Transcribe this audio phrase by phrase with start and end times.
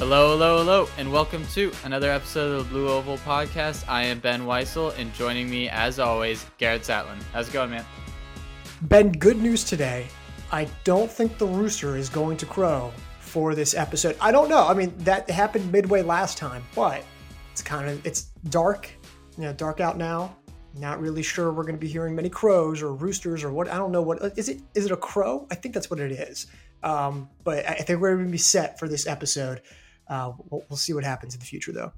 [0.00, 3.82] Hello, hello, hello, and welcome to another episode of the Blue Oval Podcast.
[3.88, 7.20] I am Ben Weissel, and joining me, as always, Garrett Zatlin.
[7.32, 7.84] How's it going, man?
[8.82, 10.06] Ben, good news today.
[10.52, 14.16] I don't think the rooster is going to crow for this episode.
[14.20, 14.68] I don't know.
[14.68, 17.02] I mean, that happened midway last time, but
[17.50, 18.88] it's kind of it's dark,
[19.36, 20.36] you know, dark out now.
[20.76, 23.66] Not really sure we're going to be hearing many crows or roosters or what.
[23.66, 24.60] I don't know what is it.
[24.76, 25.48] Is it a crow?
[25.50, 26.46] I think that's what it is.
[26.84, 29.60] Um, but I think we're going to be set for this episode.
[30.08, 31.92] Uh, we'll, we'll see what happens in the future, though.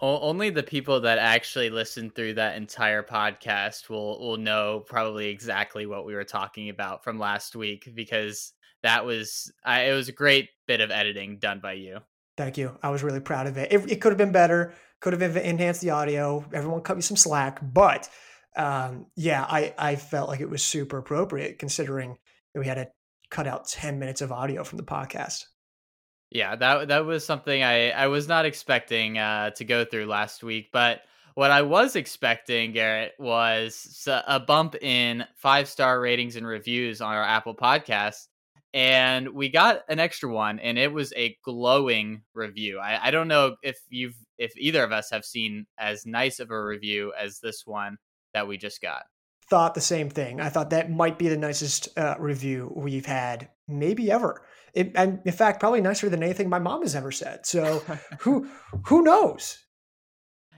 [0.00, 5.86] Only the people that actually listened through that entire podcast will will know probably exactly
[5.86, 8.52] what we were talking about from last week because
[8.82, 12.00] that was I, it was a great bit of editing done by you.
[12.36, 12.76] Thank you.
[12.82, 13.72] I was really proud of it.
[13.72, 14.74] It, it could have been better.
[15.00, 16.44] Could have enhanced the audio.
[16.52, 18.08] Everyone cut me some slack, but
[18.56, 22.18] um, yeah, I I felt like it was super appropriate considering
[22.52, 22.88] that we had to
[23.30, 25.44] cut out ten minutes of audio from the podcast.
[26.34, 30.42] Yeah, that that was something I I was not expecting uh, to go through last
[30.42, 31.02] week, but
[31.34, 37.14] what I was expecting, Garrett, was a bump in five star ratings and reviews on
[37.14, 38.26] our Apple podcast.
[38.72, 42.80] And we got an extra one, and it was a glowing review.
[42.80, 46.50] I, I don't know if you've if either of us have seen as nice of
[46.50, 47.98] a review as this one
[48.32, 49.02] that we just got.
[49.48, 50.40] Thought the same thing.
[50.40, 54.42] I thought that might be the nicest uh, review we've had, maybe ever.
[54.74, 57.46] It, and in fact, probably nicer than anything my mom has ever said.
[57.46, 57.82] So
[58.20, 58.48] who
[58.86, 59.58] who knows?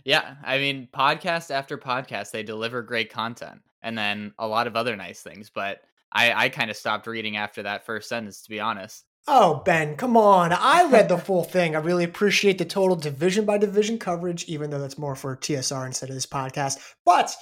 [0.04, 4.76] Yeah, I mean, podcast after podcast, they deliver great content, and then a lot of
[4.76, 5.50] other nice things.
[5.50, 5.80] But
[6.12, 9.04] I, I kind of stopped reading after that first sentence, to be honest.
[9.28, 10.52] Oh, Ben, come on.
[10.52, 11.74] I read the full thing.
[11.74, 15.84] I really appreciate the total division by division coverage, even though that's more for TSR
[15.84, 16.78] instead of this podcast.
[17.04, 17.34] But,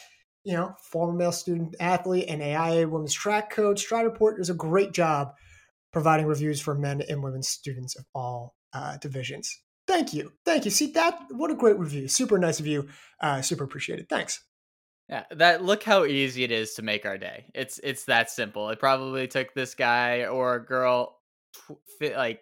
[0.45, 4.55] you know, former male student athlete and AIA women's track coach, Stride Report does a
[4.55, 5.35] great job
[5.95, 9.63] providing reviews for men and women students of all uh, divisions.
[9.87, 10.33] Thank you.
[10.45, 10.71] Thank you.
[10.71, 11.19] See that?
[11.31, 12.09] What a great review.
[12.09, 12.89] Super nice of you.
[13.21, 14.09] Uh, super appreciated.
[14.09, 14.43] Thanks.
[15.09, 17.51] Yeah, that look how easy it is to make our day.
[17.55, 18.71] It's it's that simple.
[18.71, 21.21] It probably took this guy or girl
[21.69, 22.41] tw- like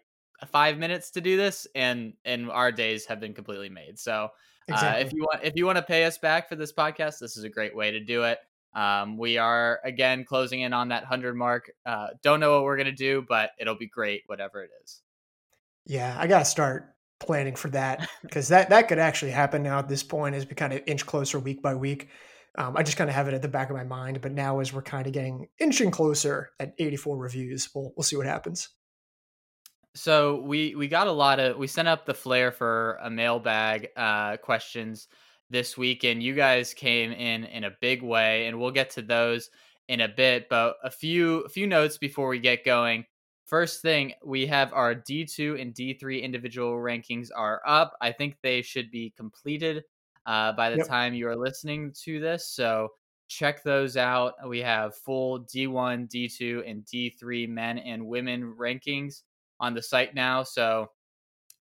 [0.51, 3.99] five minutes to do this, and and our days have been completely made.
[3.99, 4.29] So,
[4.69, 5.03] exactly.
[5.03, 7.37] uh, if you want if you want to pay us back for this podcast, this
[7.37, 8.39] is a great way to do it.
[8.75, 11.71] Um, we are again closing in on that 100 mark.
[11.85, 15.03] Uh, don't know what we're going to do, but it'll be great, whatever it is.
[15.85, 19.79] Yeah, I got to start planning for that because that, that could actually happen now
[19.79, 22.09] at this point as we kind of inch closer week by week.
[22.57, 24.61] Um, I just kind of have it at the back of my mind, but now
[24.61, 28.69] as we're kind of getting inching closer at 84 reviews, we'll we'll see what happens.
[29.95, 33.89] So we we got a lot of we sent up the flare for a mailbag
[33.97, 35.09] uh, questions
[35.53, 39.03] this week, and you guys came in in a big way, and we'll get to
[39.03, 39.51] those
[39.89, 40.49] in a bit.
[40.49, 43.05] But a few a few notes before we get going.
[43.45, 47.97] First thing, we have our D2 and D3 individual rankings are up.
[48.01, 49.85] I think they should be completed
[50.25, 50.89] uh, by the yep.
[50.89, 52.49] time you are listening to this.
[52.49, 52.89] So
[53.29, 54.35] check those out.
[54.49, 59.23] We have full D1, D2, and D3 men and women rankings
[59.61, 60.43] on the site now.
[60.43, 60.89] So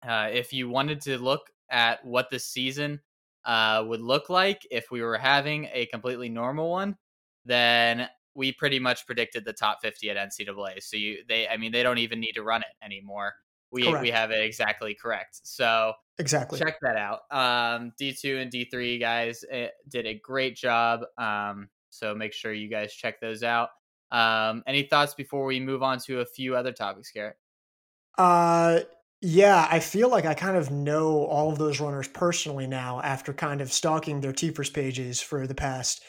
[0.08, 3.00] uh, if you wanted to look at what the season
[3.46, 6.98] uh, would look like if we were having a completely normal one,
[7.46, 10.82] then we pretty much predicted the top 50 at NCAA.
[10.82, 13.34] So you, they, I mean, they don't even need to run it anymore.
[13.72, 14.02] We correct.
[14.02, 15.40] we have it exactly correct.
[15.44, 17.22] So exactly check that out.
[17.32, 21.02] Um, D2 and D3 guys eh, did a great job.
[21.18, 23.70] Um, so make sure you guys check those out.
[24.12, 27.38] Um, any thoughts before we move on to a few other topics, Garrett?
[28.18, 28.82] Uh,
[29.22, 33.34] yeah, I feel like I kind of know all of those runners personally now after
[33.34, 36.04] kind of stalking their TFRRS pages for the past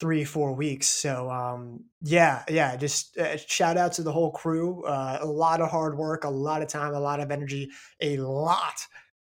[0.00, 0.86] three, four weeks.
[0.86, 4.84] So, um, yeah, yeah, just uh, shout out to the whole crew.
[4.84, 7.70] Uh, a lot of hard work, a lot of time, a lot of energy,
[8.02, 8.74] a lot,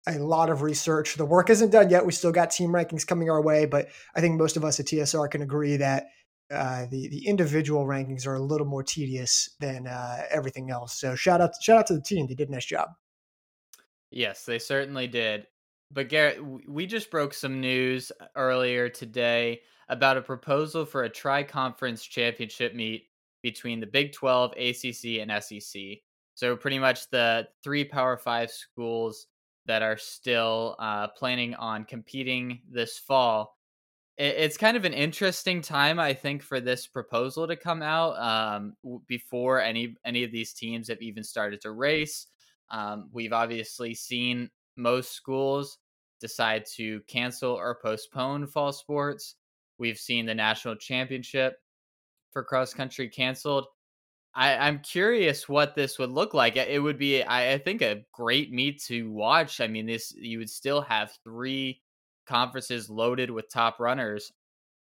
[0.07, 1.15] a lot of research.
[1.15, 2.05] The work isn't done yet.
[2.05, 4.85] We still got team rankings coming our way, but I think most of us at
[4.85, 6.05] TSR can agree that
[6.51, 10.99] uh, the the individual rankings are a little more tedious than uh, everything else.
[10.99, 12.89] So shout out shout out to the team; they did a nice job.
[14.11, 15.47] Yes, they certainly did.
[15.89, 22.03] But Garrett, we just broke some news earlier today about a proposal for a tri-conference
[22.03, 23.07] championship meet
[23.41, 25.81] between the Big 12, ACC, and SEC.
[26.35, 29.27] So pretty much the three Power Five schools
[29.65, 33.57] that are still uh, planning on competing this fall.
[34.17, 38.73] It's kind of an interesting time, I think, for this proposal to come out um,
[39.07, 42.27] before any any of these teams have even started to race.
[42.71, 45.77] Um, we've obviously seen most schools
[46.19, 49.35] decide to cancel or postpone fall sports.
[49.77, 51.55] We've seen the national championship
[52.31, 53.65] for cross country canceled.
[54.33, 56.55] I, am curious what this would look like.
[56.55, 59.59] It would be, I, I, think, a great meet to watch.
[59.59, 61.81] I mean, this you would still have three
[62.25, 64.31] conferences loaded with top runners,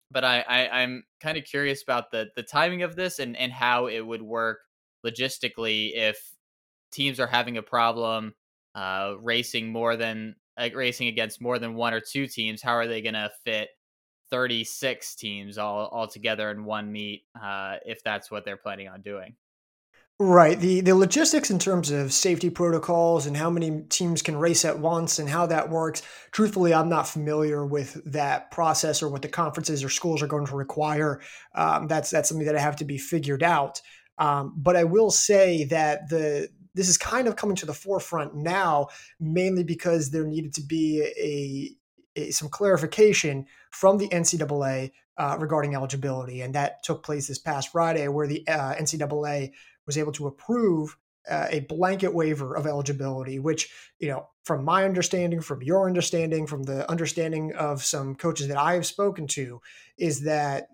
[0.09, 3.51] but I, I am kind of curious about the the timing of this and and
[3.51, 4.59] how it would work
[5.05, 6.17] logistically if
[6.97, 8.33] teams are having a problem
[8.75, 10.35] uh, racing more than
[10.73, 12.61] racing against more than one or two teams.
[12.61, 13.69] How are they going to fit
[14.29, 19.01] 36 teams all all together in one meet uh, if that's what they're planning on
[19.01, 19.35] doing.
[20.19, 20.59] Right.
[20.59, 24.79] The the logistics in terms of safety protocols and how many teams can race at
[24.79, 26.01] once and how that works.
[26.31, 30.47] Truthfully, I'm not familiar with that process or what the conferences or schools are going
[30.47, 31.21] to require.
[31.53, 33.79] Um, that's that's something that I have to be figured out.
[34.17, 38.35] Um, but I will say that the this is kind of coming to the forefront
[38.35, 38.87] now,
[39.19, 46.41] mainly because there needed to be a some clarification from the NCAA uh, regarding eligibility,
[46.41, 49.51] and that took place this past Friday, where the uh, NCAA
[49.85, 50.97] was able to approve
[51.29, 53.69] uh, a blanket waiver of eligibility, which
[53.99, 58.57] you know, from my understanding, from your understanding, from the understanding of some coaches that
[58.57, 59.61] I have spoken to,
[59.97, 60.69] is that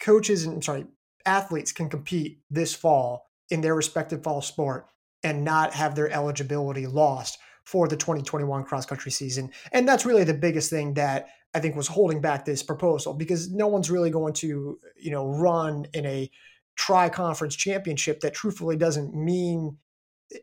[0.00, 0.86] coaches and sorry
[1.26, 4.86] athletes can compete this fall in their respective fall sport
[5.24, 9.50] and not have their eligibility lost for the 2021 cross country season.
[9.72, 13.50] And that's really the biggest thing that I think was holding back this proposal because
[13.50, 16.30] no one's really going to, you know, run in a
[16.76, 19.78] tri conference championship that truthfully doesn't mean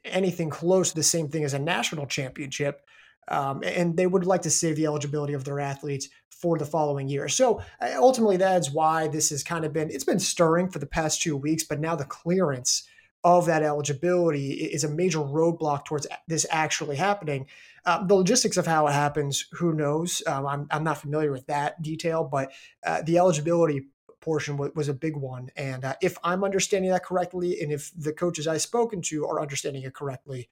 [0.05, 2.81] anything close to the same thing as a national championship.
[3.27, 7.07] Um, and they would like to save the eligibility of their athletes for the following
[7.07, 7.27] year.
[7.27, 10.87] So uh, ultimately, that's why this has kind of been it's been stirring for the
[10.87, 12.87] past two weeks, but now the clearance
[13.23, 17.45] of that eligibility is a major roadblock towards this actually happening.
[17.85, 20.21] Uh, the logistics of how it happens, who knows?
[20.25, 22.51] Um, I'm, I'm not familiar with that detail, but
[22.85, 23.87] uh, the eligibility
[24.21, 25.49] portion was, was, a big one.
[25.55, 29.41] And uh, if I'm understanding that correctly, and if the coaches I've spoken to are
[29.41, 30.49] understanding it correctly,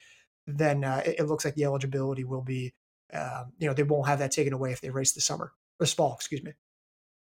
[0.48, 2.74] then uh, it, it, looks like the eligibility will be,
[3.14, 5.94] um, you know, they won't have that taken away if they race this summer, this
[5.94, 6.54] fall, excuse me.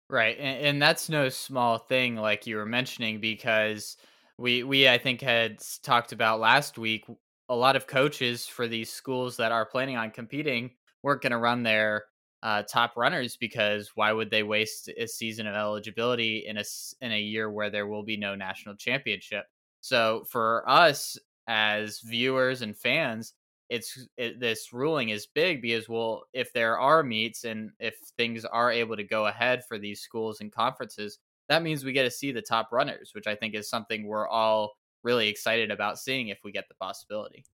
[0.08, 0.38] Right.
[0.38, 3.96] And, and that's no small thing, like you were mentioning, because–
[4.38, 7.04] we we I think had talked about last week.
[7.50, 10.70] A lot of coaches for these schools that are planning on competing
[11.02, 12.04] weren't going to run their
[12.42, 16.64] uh, top runners because why would they waste a season of eligibility in a
[17.00, 19.44] in a year where there will be no national championship?
[19.80, 21.18] So for us
[21.48, 23.34] as viewers and fans,
[23.70, 28.44] it's it, this ruling is big because well, if there are meets and if things
[28.44, 31.18] are able to go ahead for these schools and conferences,
[31.48, 34.28] that means we get to see the top runners, which I think is something we're
[34.28, 34.72] all
[35.02, 37.44] really excited about seeing if we get the possibility.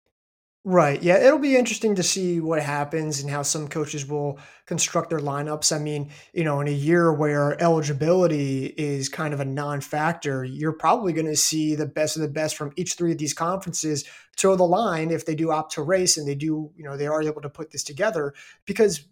[0.67, 1.03] Right.
[1.03, 5.19] Yeah, it'll be interesting to see what happens and how some coaches will construct their
[5.19, 5.77] lineups.
[5.77, 10.73] I mean, you know, in a year where eligibility is kind of a non-factor, you're
[10.73, 14.05] probably going to see the best of the best from each three of these conferences
[14.37, 17.07] toe the line if they do opt to race and they do, you know, they
[17.07, 18.33] are able to put this together
[18.65, 19.05] because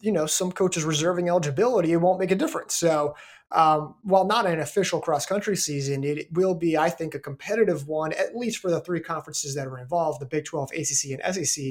[0.00, 2.74] you know, some coaches reserving eligibility, it won't make a difference.
[2.74, 3.14] So
[3.52, 7.86] um, while not an official cross country season, it will be, I think, a competitive
[7.86, 11.34] one, at least for the three conferences that are involved the Big 12, ACC, and
[11.34, 11.64] SEC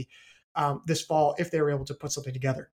[0.55, 2.69] um, this fall, if they were able to put something together.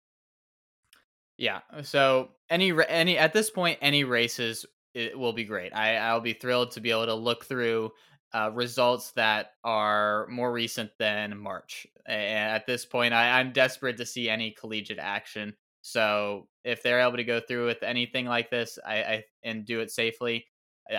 [1.37, 1.61] Yeah.
[1.83, 5.73] So any any at this point, any races it will be great.
[5.75, 7.91] I I'll be thrilled to be able to look through
[8.33, 11.87] uh, results that are more recent than March.
[12.05, 15.55] And at this point, I, I'm desperate to see any collegiate action.
[15.81, 19.79] So if they're able to go through with anything like this, I, I and do
[19.79, 20.45] it safely,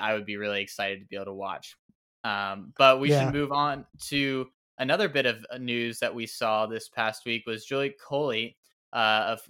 [0.00, 1.76] I would be really excited to be able to watch.
[2.24, 3.24] Um, but we yeah.
[3.24, 4.46] should move on to
[4.78, 8.56] another bit of uh, news that we saw this past week was Julie Culley
[8.92, 9.40] uh, of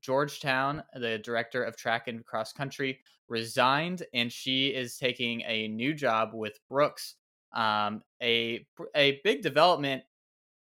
[0.00, 5.94] Georgetown, the director of track and cross country, resigned, and she is taking a new
[5.94, 7.16] job with Brooks.
[7.54, 10.02] Um, a a big development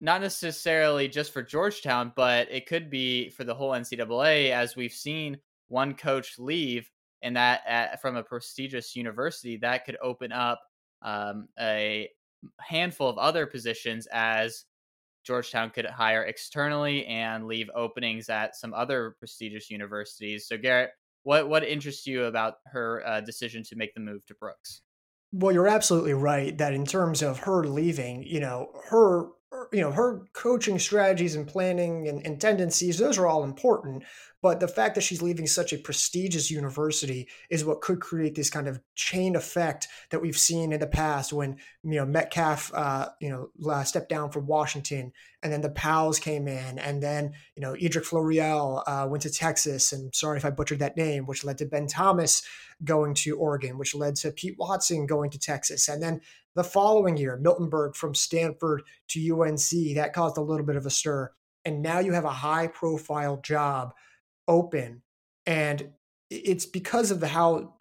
[0.00, 4.92] not necessarily just for Georgetown, but it could be for the whole NCAA, as we've
[4.92, 5.38] seen
[5.68, 6.90] one coach leave,
[7.22, 10.60] and that at, from a prestigious university that could open up
[11.02, 12.10] um, a
[12.60, 14.66] handful of other positions as
[15.24, 20.46] Georgetown could hire externally and leave openings at some other prestigious universities.
[20.46, 20.90] So, Garrett,
[21.22, 24.82] what what interests you about her uh, decision to make the move to Brooks?
[25.36, 29.30] Well, you're absolutely right that in terms of her leaving, you know, her
[29.74, 34.04] you know her coaching strategies and planning and, and, tendencies those are all important
[34.42, 38.50] but the fact that she's leaving such a prestigious university is what could create this
[38.50, 43.08] kind of chain effect that we've seen in the past when you know metcalf uh,
[43.20, 45.12] you know stepped down from washington
[45.42, 49.30] and then the Powells came in and then you know edrick floreal uh, went to
[49.30, 52.42] texas and sorry if i butchered that name which led to ben thomas
[52.84, 56.20] going to oregon which led to pete watson going to texas and then
[56.54, 59.63] The following year, Miltenberg from Stanford to UNC,
[59.94, 61.30] that caused a little bit of a stir.
[61.64, 63.94] And now you have a high profile job
[64.46, 65.02] open.
[65.46, 65.92] And
[66.30, 67.74] it's because of the how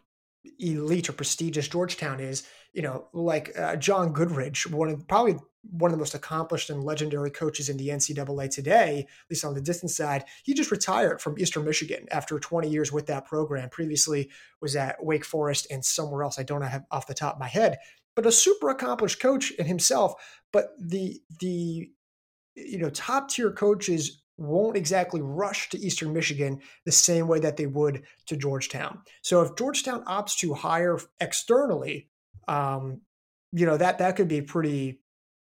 [0.60, 5.38] elite or prestigious Georgetown is, you know, like uh, John Goodridge, one of probably
[5.72, 9.54] one of the most accomplished and legendary coaches in the NCAA today, at least on
[9.54, 10.26] the distance side.
[10.44, 13.70] He just retired from Eastern Michigan after 20 years with that program.
[13.70, 14.30] Previously
[14.62, 17.48] was at Wake Forest and somewhere else I don't have off the top of my
[17.48, 17.78] head,
[18.16, 20.14] but a super accomplished coach in himself.
[20.52, 21.90] But the the
[22.56, 27.58] you know top tier coaches won't exactly rush to Eastern Michigan the same way that
[27.58, 29.00] they would to Georgetown.
[29.22, 32.10] So if Georgetown opts to hire externally,
[32.48, 33.02] um,
[33.52, 35.02] you know that that could be pretty,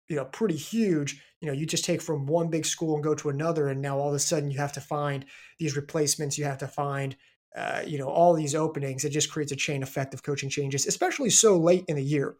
[0.09, 1.23] you know, pretty huge.
[1.41, 3.99] You know, you just take from one big school and go to another, and now
[3.99, 5.25] all of a sudden you have to find
[5.59, 6.39] these replacements.
[6.39, 7.15] You have to find,
[7.57, 9.05] uh, you know, all these openings.
[9.05, 12.37] It just creates a chain effect of coaching changes, especially so late in the year.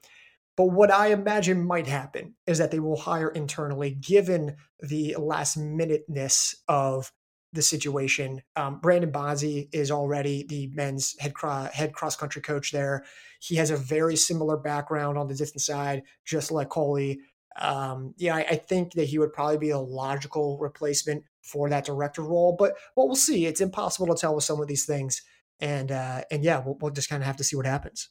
[0.59, 5.57] But what I imagine might happen is that they will hire internally, given the last
[5.57, 7.13] minuteness of
[7.53, 8.43] the situation.
[8.57, 13.05] Um, Brandon Bonsey is already the men's head, cro- head cross country coach there.
[13.39, 17.21] He has a very similar background on the distance side, just like Culley.
[17.61, 21.85] Um, yeah, I, I, think that he would probably be a logical replacement for that
[21.85, 23.47] director role, but but we'll see.
[23.47, 25.23] It's impossible to tell with some of these things,
[25.59, 28.11] and uh, and yeah, we'll, we'll just kind of have to see what happens.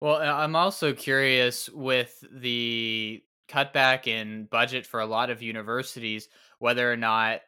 [0.00, 6.90] Well, I'm also curious with the cutback in budget for a lot of universities, whether
[6.90, 7.40] or not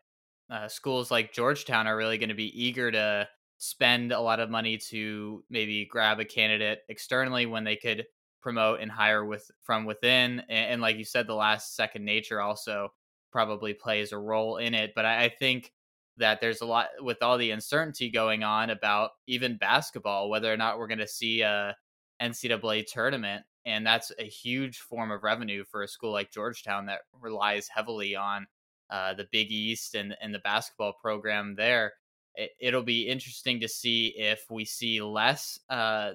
[0.51, 3.29] uh, schools like Georgetown are really going to be eager to
[3.59, 8.07] spend a lot of money to maybe grab a candidate externally when they could
[8.41, 10.41] promote and hire with from within.
[10.49, 12.89] And, and like you said, the last second nature also
[13.31, 14.93] probably plays a role in it.
[14.95, 15.73] But I, I think
[16.17, 20.57] that there's a lot with all the uncertainty going on about even basketball, whether or
[20.57, 21.77] not we're going to see a
[22.21, 23.45] NCAA tournament.
[23.67, 28.17] And that's a huge form of revenue for a school like Georgetown that relies heavily
[28.17, 28.47] on
[28.91, 31.93] uh, the Big East and, and the basketball program there.
[32.35, 36.13] It, will be interesting to see if we see less uh,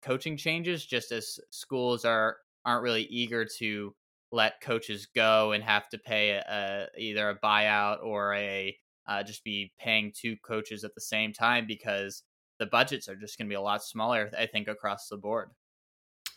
[0.00, 3.94] coaching changes, just as schools are aren't really eager to
[4.32, 8.76] let coaches go and have to pay a, a either a buyout or a
[9.08, 12.22] uh, just be paying two coaches at the same time because
[12.58, 15.50] the budgets are just going to be a lot smaller, I think, across the board.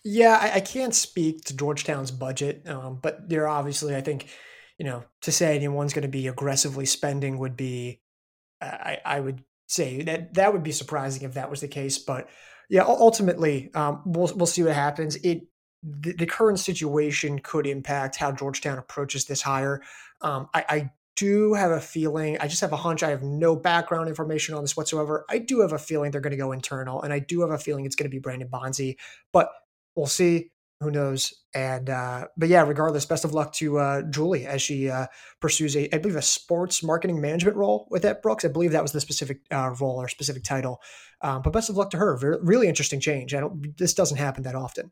[0.04, 4.30] Yeah, I, I can't speak to Georgetown's budget, um, but they're obviously, I think,
[4.78, 8.02] you know, to say anyone's going to be aggressively spending would be,
[8.62, 11.98] I, I would say that that would be surprising if that was the case.
[11.98, 12.30] But
[12.70, 15.16] yeah, ultimately, um, we'll we'll see what happens.
[15.18, 15.44] It
[15.84, 19.82] the, the, current situation could impact how Georgetown approaches this hire.
[20.22, 23.04] Um, I, I do have a feeling, I just have a hunch.
[23.04, 25.26] I have no background information on this whatsoever.
[25.30, 27.58] I do have a feeling they're going to go internal, and I do have a
[27.58, 28.98] feeling it's going to be Brandon Bonsey,
[29.34, 29.50] but
[29.96, 30.52] we'll see.
[30.82, 31.34] Who knows?
[31.54, 35.08] And uh, but yeah, regardless, best of luck to uh, Julie as she uh,
[35.42, 38.46] pursues a, I believe, a sports marketing management role with at Brooks.
[38.46, 40.80] I believe that was the specific uh, role or specific title.
[41.22, 42.16] Um, but best of luck to her.
[42.16, 43.34] Very, really interesting change.
[43.34, 43.78] I don't.
[43.78, 44.92] This doesn't happen that often.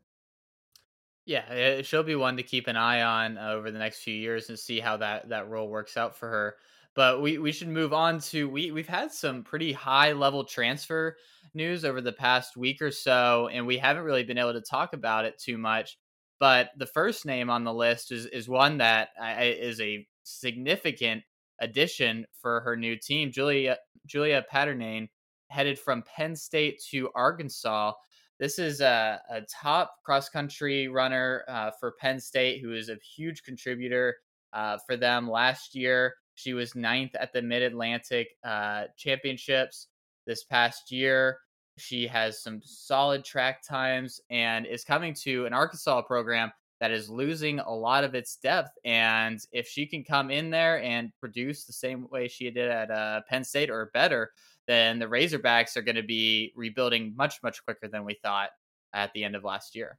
[1.28, 4.48] Yeah, she'll be one to keep an eye on uh, over the next few years
[4.48, 6.56] and see how that that role works out for her.
[6.94, 11.18] But we we should move on to we we've had some pretty high level transfer
[11.52, 14.94] news over the past week or so, and we haven't really been able to talk
[14.94, 15.98] about it too much.
[16.40, 19.10] But the first name on the list is is one that
[19.42, 21.24] is a significant
[21.60, 23.32] addition for her new team.
[23.32, 25.08] Julia Julia Paternain
[25.48, 27.92] headed from Penn State to Arkansas
[28.38, 32.96] this is a, a top cross country runner uh, for Penn State who is a
[33.16, 34.16] huge contributor
[34.52, 36.14] uh, for them last year.
[36.34, 39.88] She was ninth at the Mid Atlantic uh, Championships
[40.26, 41.38] this past year.
[41.78, 47.10] She has some solid track times and is coming to an Arkansas program that is
[47.10, 48.70] losing a lot of its depth.
[48.84, 52.90] And if she can come in there and produce the same way she did at
[52.90, 54.30] uh, Penn State or better,
[54.68, 58.50] then the Razorbacks are going to be rebuilding much, much quicker than we thought
[58.92, 59.98] at the end of last year.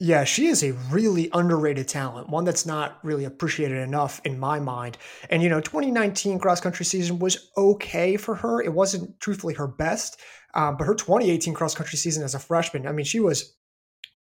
[0.00, 4.60] Yeah, she is a really underrated talent, one that's not really appreciated enough in my
[4.60, 4.96] mind.
[5.28, 8.62] And, you know, 2019 cross country season was okay for her.
[8.62, 10.20] It wasn't truthfully her best,
[10.54, 13.56] um, but her 2018 cross country season as a freshman, I mean, she was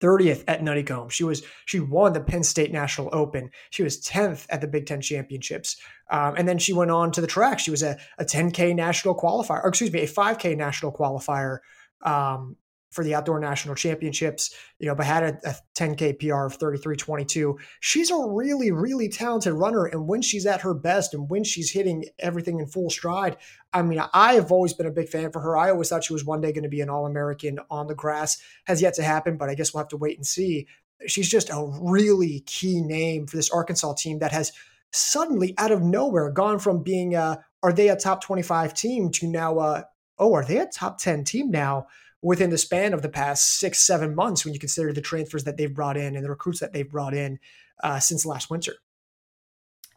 [0.01, 1.11] 30th at Nuttycombe.
[1.11, 3.51] She was she won the Penn State National Open.
[3.71, 5.77] She was 10th at the Big Ten Championships,
[6.11, 7.59] um, and then she went on to the track.
[7.59, 11.59] She was a, a 10K national qualifier, or excuse me, a 5K national qualifier
[12.03, 12.57] um,
[12.91, 17.55] for the outdoor national championships, you know, but had a, a 10K PR of 33.22.
[17.81, 19.85] She's a really, really talented runner.
[19.85, 23.37] And when she's at her best and when she's hitting everything in full stride,
[23.73, 25.57] I mean, I have always been a big fan for her.
[25.57, 27.95] I always thought she was one day going to be an All American on the
[27.95, 28.39] grass.
[28.65, 30.67] Has yet to happen, but I guess we'll have to wait and see.
[31.07, 34.53] she's just a really key name for this Arkansas team that has
[34.93, 39.27] suddenly out of nowhere gone from being a are they a top 25 team to
[39.27, 39.83] now uh
[40.19, 41.87] oh are they a top 10 team now
[42.23, 45.57] within the span of the past six seven months when you consider the transfers that
[45.57, 47.39] they've brought in and the recruits that they've brought in
[47.83, 48.75] uh, since last winter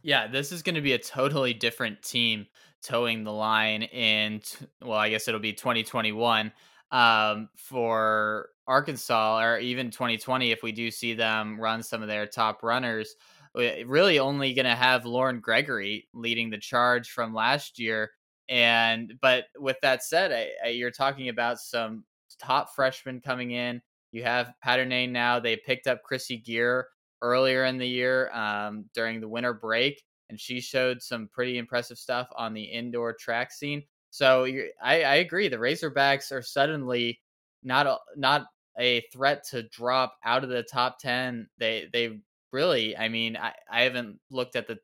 [0.04, 2.46] yeah this is going to be a totally different team
[2.84, 4.42] towing the line in
[4.82, 6.52] well i guess it'll be 2021
[6.92, 12.26] um, for arkansas or even 2020 if we do see them run some of their
[12.26, 13.16] top runners
[13.54, 18.12] really only going to have Lauren Gregory leading the charge from last year.
[18.50, 22.04] And but with that said, I, I, you're talking about some
[22.42, 23.82] top freshmen coming in.
[24.12, 25.40] You have Paternain now.
[25.40, 26.88] They picked up Krissy Gear
[27.22, 31.98] earlier in the year um, during the winter break, and she showed some pretty impressive
[31.98, 33.84] stuff on the indoor track scene.
[34.10, 34.46] So
[34.84, 35.48] I, I agree.
[35.48, 37.22] The Razorbacks are suddenly
[37.64, 41.48] not a, not a threat to drop out of the top ten.
[41.58, 42.20] They they
[42.52, 44.78] really, I mean, I, I haven't looked at the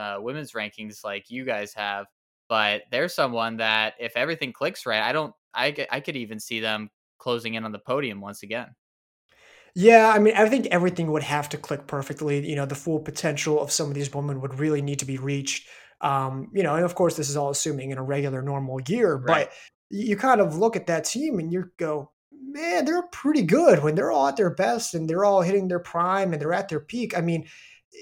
[0.00, 2.06] uh, women's rankings like you guys have,
[2.48, 6.60] but there's someone that if everything clicks right, I don't, I, I could even see
[6.60, 6.88] them
[7.20, 8.74] closing in on the podium once again.
[9.74, 12.48] Yeah, I mean, I think everything would have to click perfectly.
[12.48, 15.18] You know, the full potential of some of these women would really need to be
[15.18, 15.68] reached.
[16.00, 19.16] Um, you know, and of course, this is all assuming in a regular, normal year,
[19.16, 19.48] right.
[19.48, 19.52] but
[19.90, 23.94] you kind of look at that team and you go, man, they're pretty good when
[23.94, 26.80] they're all at their best and they're all hitting their prime and they're at their
[26.80, 27.16] peak.
[27.16, 27.46] I mean,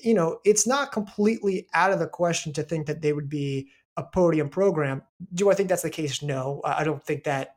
[0.04, 3.68] you know, it's not completely out of the question to think that they would be
[3.96, 5.02] a podium program.
[5.34, 6.22] Do I think that's the case?
[6.22, 7.56] No, I don't think that.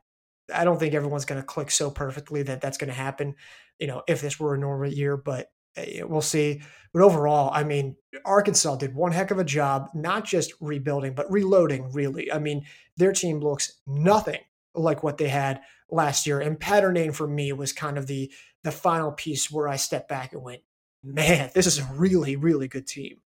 [0.54, 3.34] I don't think everyone's going to click so perfectly that that's going to happen.
[3.78, 6.62] You know, if this were a normal year, but eh, we'll see.
[6.92, 11.30] But overall, I mean, Arkansas did one heck of a job, not just rebuilding, but
[11.30, 12.30] reloading, really.
[12.30, 14.40] I mean, their team looks nothing
[14.74, 15.60] like what they had
[15.90, 16.40] last year.
[16.40, 18.32] And Paternain for me was kind of the
[18.64, 20.62] the final piece where I stepped back and went,
[21.02, 23.21] man, this is a really, really good team.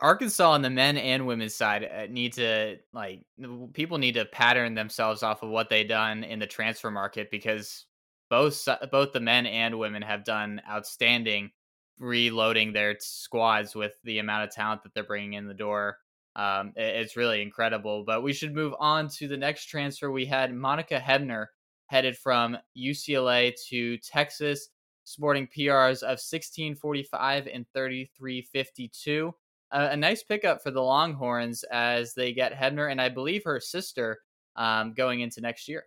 [0.00, 3.24] Arkansas on the men and women's side uh, need to like
[3.72, 7.86] people need to pattern themselves off of what they've done in the transfer market because
[8.28, 11.50] both both the men and women have done outstanding
[11.98, 15.98] reloading their squads with the amount of talent that they're bringing in the door
[16.36, 18.04] um, it's really incredible.
[18.04, 20.10] But we should move on to the next transfer.
[20.10, 21.46] We had Monica Hebner
[21.86, 24.68] headed from UCLA to Texas,
[25.04, 29.34] sporting PRs of 1645 and 3352.
[29.76, 33.60] Uh, a nice pickup for the Longhorns as they get Hebner and I believe her
[33.60, 34.20] sister
[34.56, 35.84] um, going into next year.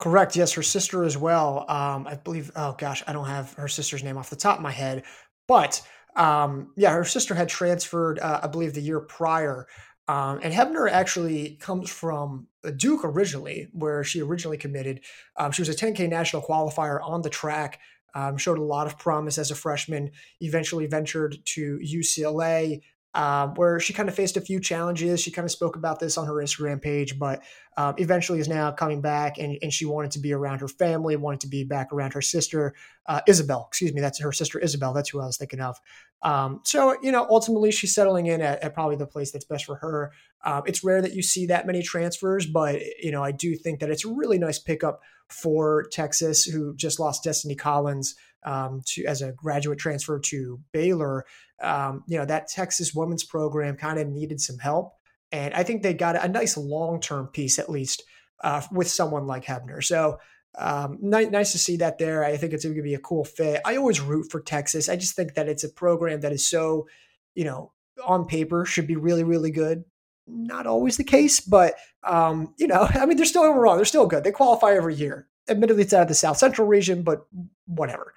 [0.00, 0.34] Correct.
[0.34, 1.66] Yes, her sister as well.
[1.68, 2.50] Um, I believe.
[2.56, 5.04] Oh gosh, I don't have her sister's name off the top of my head,
[5.46, 5.80] but
[6.16, 9.68] um, yeah, her sister had transferred, uh, I believe, the year prior.
[10.08, 15.02] Um, and Hebner actually comes from Duke originally, where she originally committed.
[15.36, 17.78] Um, she was a 10K national qualifier on the track,
[18.14, 22.82] um, showed a lot of promise as a freshman, eventually ventured to UCLA,
[23.14, 25.20] um, where she kind of faced a few challenges.
[25.20, 27.42] She kind of spoke about this on her Instagram page, but
[27.76, 31.16] um, eventually is now coming back and, and she wanted to be around her family,
[31.16, 32.74] wanted to be back around her sister,
[33.06, 33.66] uh, Isabel.
[33.68, 34.92] Excuse me, that's her sister Isabel.
[34.92, 35.76] That's who I was thinking of.
[36.22, 39.64] Um, so, you know, ultimately she's settling in at, at, probably the place that's best
[39.64, 40.12] for her.
[40.42, 43.80] Um, it's rare that you see that many transfers, but, you know, I do think
[43.80, 45.00] that it's a really nice pickup
[45.30, 51.24] for Texas, who just lost Destiny Collins um, to as a graduate transfer to Baylor.
[51.62, 54.94] Um, you know that Texas women's program kind of needed some help,
[55.30, 58.02] and I think they got a nice long term piece at least
[58.42, 59.82] uh, with someone like Hebner.
[59.82, 60.18] So.
[60.58, 62.24] Um, nice, nice to see that there.
[62.24, 63.60] I think it's going to be a cool fit.
[63.64, 64.88] I always root for Texas.
[64.88, 66.88] I just think that it's a program that is so,
[67.36, 67.70] you know,
[68.04, 69.84] on paper should be really, really good
[70.32, 73.76] not always the case, but um, you know, I mean, they're still wrong.
[73.76, 74.24] They're still good.
[74.24, 77.26] They qualify every year admittedly it's out of the South Central region, but
[77.66, 78.14] whatever.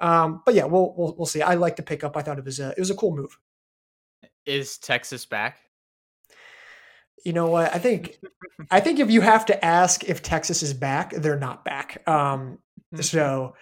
[0.00, 1.42] Um, but yeah, we'll, we'll we'll see.
[1.42, 2.16] I like the pickup.
[2.16, 3.38] I thought it was a it was a cool move.
[4.44, 5.58] Is Texas back?
[7.24, 7.72] You know what?
[7.72, 8.18] I think
[8.70, 12.06] I think if you have to ask if Texas is back, they're not back.
[12.08, 12.58] Um,
[13.00, 13.54] so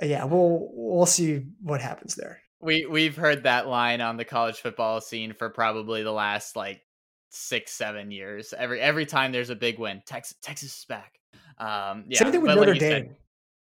[0.00, 2.40] yeah, we'll we'll see what happens there.
[2.60, 6.80] We we've heard that line on the college football scene for probably the last like
[7.34, 8.54] six seven years.
[8.56, 11.18] Every every time there's a big win, Texas Texas is back.
[11.58, 12.90] Um, yeah, Same thing with Notre like Dame.
[12.90, 13.16] Said,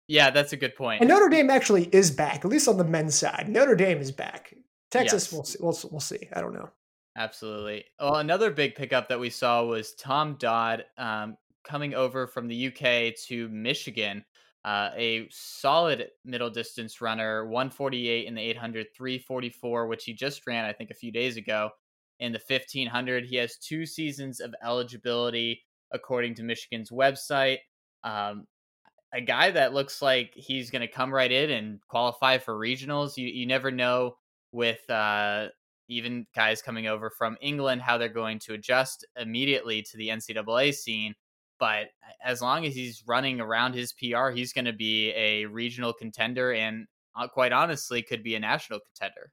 [0.08, 1.02] yeah, that's a good point.
[1.02, 3.48] And Notre Dame actually is back, at least on the men's side.
[3.50, 4.54] Notre Dame is back.
[4.90, 5.34] Texas, yes.
[5.34, 6.28] we'll, see, we'll we'll see.
[6.34, 6.70] I don't know.
[7.18, 7.86] Absolutely.
[8.00, 12.68] Well, another big pickup that we saw was Tom Dodd um, coming over from the
[12.68, 14.24] UK to Michigan.
[14.64, 20.66] Uh, a solid middle distance runner, 148 in the 800, 344, which he just ran,
[20.66, 21.72] I think, a few days ago
[22.22, 23.26] in the 1500.
[23.26, 27.58] He has two seasons of eligibility according to Michigan's website.
[28.04, 28.46] Um,
[29.14, 33.18] a guy that looks like he's going to come right in and qualify for regionals.
[33.18, 34.16] You you never know
[34.54, 35.48] with uh,
[35.90, 40.74] even guys coming over from England how they're going to adjust immediately to the NCAA
[40.74, 41.14] scene.
[41.60, 41.88] But
[42.24, 46.54] as long as he's running around his PR, he's going to be a regional contender
[46.54, 49.32] and uh, quite honestly could be a national contender.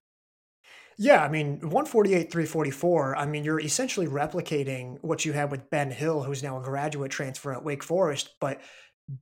[1.01, 3.17] Yeah, I mean, 148, 344.
[3.17, 7.13] I mean, you're essentially replicating what you had with Ben Hill, who's now a graduate
[7.13, 8.61] transfer at Wake Forest, but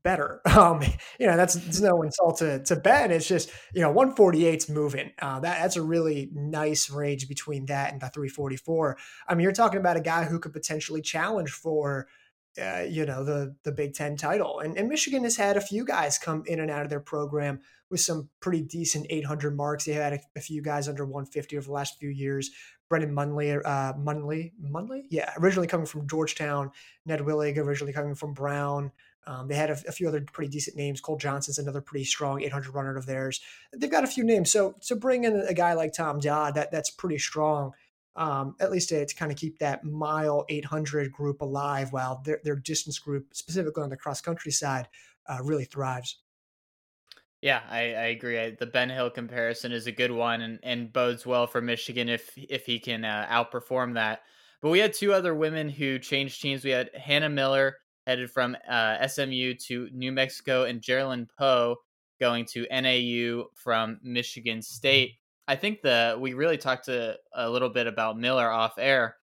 [0.02, 0.40] better.
[0.56, 0.82] Um,
[1.20, 3.10] you know, that's, no insult to, to Ben.
[3.10, 5.10] It's just, you know, 148's moving.
[5.20, 8.96] Uh, that, that's a really nice range between that and the 344.
[9.28, 12.08] I mean, you're talking about a guy who could potentially challenge for,
[12.60, 14.60] uh, you know, the the Big Ten title.
[14.60, 17.60] And, and Michigan has had a few guys come in and out of their program
[17.90, 19.84] with some pretty decent 800 marks.
[19.84, 22.50] They had a, a few guys under 150 over the last few years.
[22.88, 26.70] Brendan Munley, uh, Munley, Munley, yeah, originally coming from Georgetown.
[27.04, 28.92] Ned Willig, originally coming from Brown.
[29.26, 31.00] Um, they had a, a, few other pretty decent names.
[31.00, 33.40] Cole Johnson's another pretty strong 800 runner of theirs.
[33.76, 34.52] They've got a few names.
[34.52, 37.72] So to bring in a guy like Tom Dodd, that that's pretty strong.
[38.14, 42.40] Um, at least to, to, kind of keep that mile 800 group alive while their,
[42.44, 44.88] their distance group, specifically on the cross country side,
[45.28, 46.16] uh, really thrives.
[47.46, 48.56] Yeah, I, I agree.
[48.58, 52.36] the Ben Hill comparison is a good one and, and bodes well for Michigan if
[52.36, 54.22] if he can uh, outperform that.
[54.60, 56.64] But we had two other women who changed teams.
[56.64, 61.76] We had Hannah Miller headed from uh, SMU to New Mexico, and Geraldine Poe
[62.18, 65.12] going to NAU from Michigan State.
[65.46, 69.18] I think the we really talked to a little bit about Miller off air,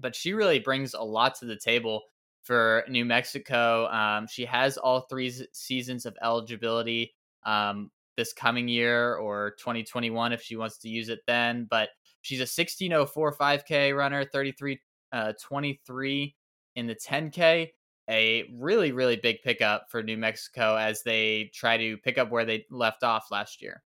[0.00, 2.02] but she really brings a lot to the table
[2.42, 3.86] for New Mexico.
[3.90, 7.14] Um, she has all three seasons of eligibility
[7.44, 11.66] um, this coming year or 2021 if she wants to use it then.
[11.68, 11.90] But
[12.22, 14.80] she's a 1604 5K runner, 33
[15.12, 16.34] uh, 23
[16.76, 17.68] in the 10K.
[18.10, 22.44] A really, really big pickup for New Mexico as they try to pick up where
[22.44, 23.82] they left off last year.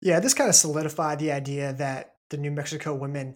[0.00, 3.34] Yeah, this kind of solidified the idea that the New Mexico women.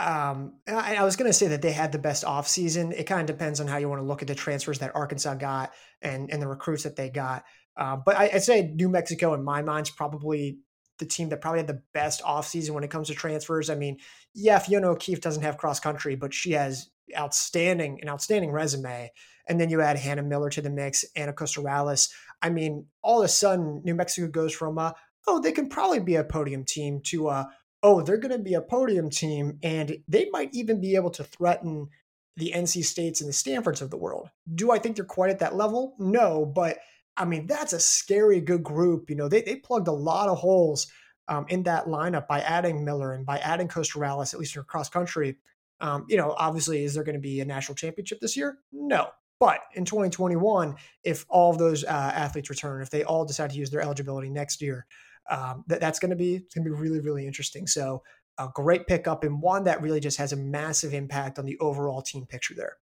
[0.00, 2.92] Um, I, I was going to say that they had the best offseason.
[2.92, 5.34] It kind of depends on how you want to look at the transfers that Arkansas
[5.34, 7.44] got and and the recruits that they got.
[7.76, 10.58] Uh, but I, would say New Mexico, in my mind, is probably
[10.98, 13.68] the team that probably had the best offseason when it comes to transfers.
[13.68, 13.98] I mean,
[14.34, 19.10] yeah, Fiona O'Keeffe doesn't have cross country, but she has outstanding an outstanding resume.
[19.48, 22.10] And then you add Hannah Miller to the mix, Anna Costarales.
[22.40, 24.94] I mean, all of a sudden, New Mexico goes from a,
[25.26, 27.48] oh, they can probably be a podium team to a,
[27.82, 31.24] oh, they're going to be a podium team, and they might even be able to
[31.24, 31.88] threaten
[32.36, 34.30] the NC States and the Stanfords of the world.
[34.54, 35.96] Do I think they're quite at that level?
[35.98, 36.78] No, but–
[37.16, 39.08] I mean, that's a scary good group.
[39.08, 40.86] You know, they, they plugged a lot of holes
[41.28, 44.88] um, in that lineup by adding Miller and by adding Costarales, at least in cross
[44.88, 45.36] country.
[45.80, 48.58] Um, you know, obviously, is there going to be a national championship this year?
[48.72, 49.08] No.
[49.40, 53.56] But in 2021, if all of those uh, athletes return, if they all decide to
[53.56, 54.86] use their eligibility next year,
[55.28, 57.66] um, that, that's going to be going to be really really interesting.
[57.66, 58.02] So
[58.38, 62.02] a great pickup and one that really just has a massive impact on the overall
[62.02, 62.76] team picture there.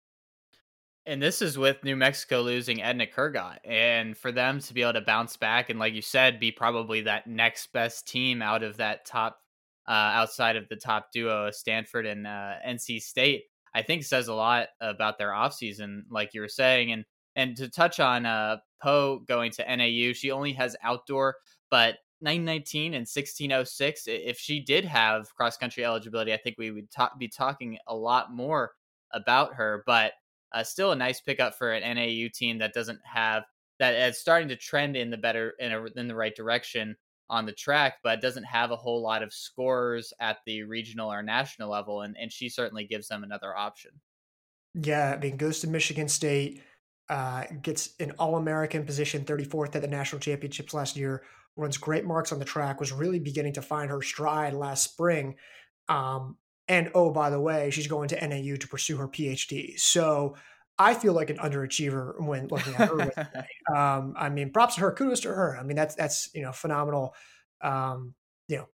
[1.06, 3.58] And this is with New Mexico losing Edna Kurgat.
[3.64, 7.02] And for them to be able to bounce back and, like you said, be probably
[7.02, 9.38] that next best team out of that top,
[9.88, 14.34] uh, outside of the top duo, Stanford and uh, NC State, I think says a
[14.34, 16.92] lot about their offseason, like you were saying.
[16.92, 17.04] And
[17.36, 21.36] and to touch on uh, Poe going to NAU, she only has outdoor,
[21.70, 26.90] but 919 and 1606, if she did have cross country eligibility, I think we would
[26.90, 28.72] ta- be talking a lot more
[29.12, 29.82] about her.
[29.86, 30.12] But
[30.52, 33.44] uh, still a nice pickup for an NAU team that doesn't have
[33.78, 36.96] that is starting to trend in the better in, a, in the right direction
[37.30, 41.22] on the track, but doesn't have a whole lot of scorers at the regional or
[41.22, 43.92] national level, and and she certainly gives them another option.
[44.74, 46.62] Yeah, I mean, goes to Michigan State,
[47.08, 51.22] uh, gets an All American position, 34th at the national championships last year,
[51.56, 55.36] runs great marks on the track, was really beginning to find her stride last spring.
[55.88, 56.36] Um,
[56.70, 59.76] and oh, by the way, she's going to NAU to pursue her PhD.
[59.76, 60.36] So
[60.78, 63.76] I feel like an underachiever when looking at her.
[63.76, 64.92] um, I mean, props to her.
[64.92, 65.58] Kudos to her.
[65.58, 67.16] I mean, that's that's you know phenomenal.
[67.60, 68.14] Um,
[68.46, 68.68] you know,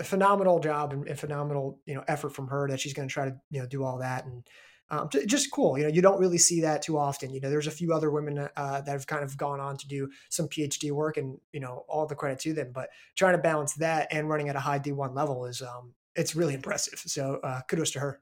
[0.00, 3.12] a, phenomenal job and, and, phenomenal you know effort from her that she's going to
[3.12, 4.42] try to you know do all that and
[4.88, 5.76] um, just cool.
[5.76, 7.34] You know, you don't really see that too often.
[7.34, 9.86] You know, there's a few other women uh, that have kind of gone on to
[9.86, 12.70] do some PhD work, and you know, all the credit to them.
[12.72, 16.34] But trying to balance that and running at a high D1 level is um, it's
[16.34, 16.98] really impressive.
[16.98, 18.20] So uh, kudos to her.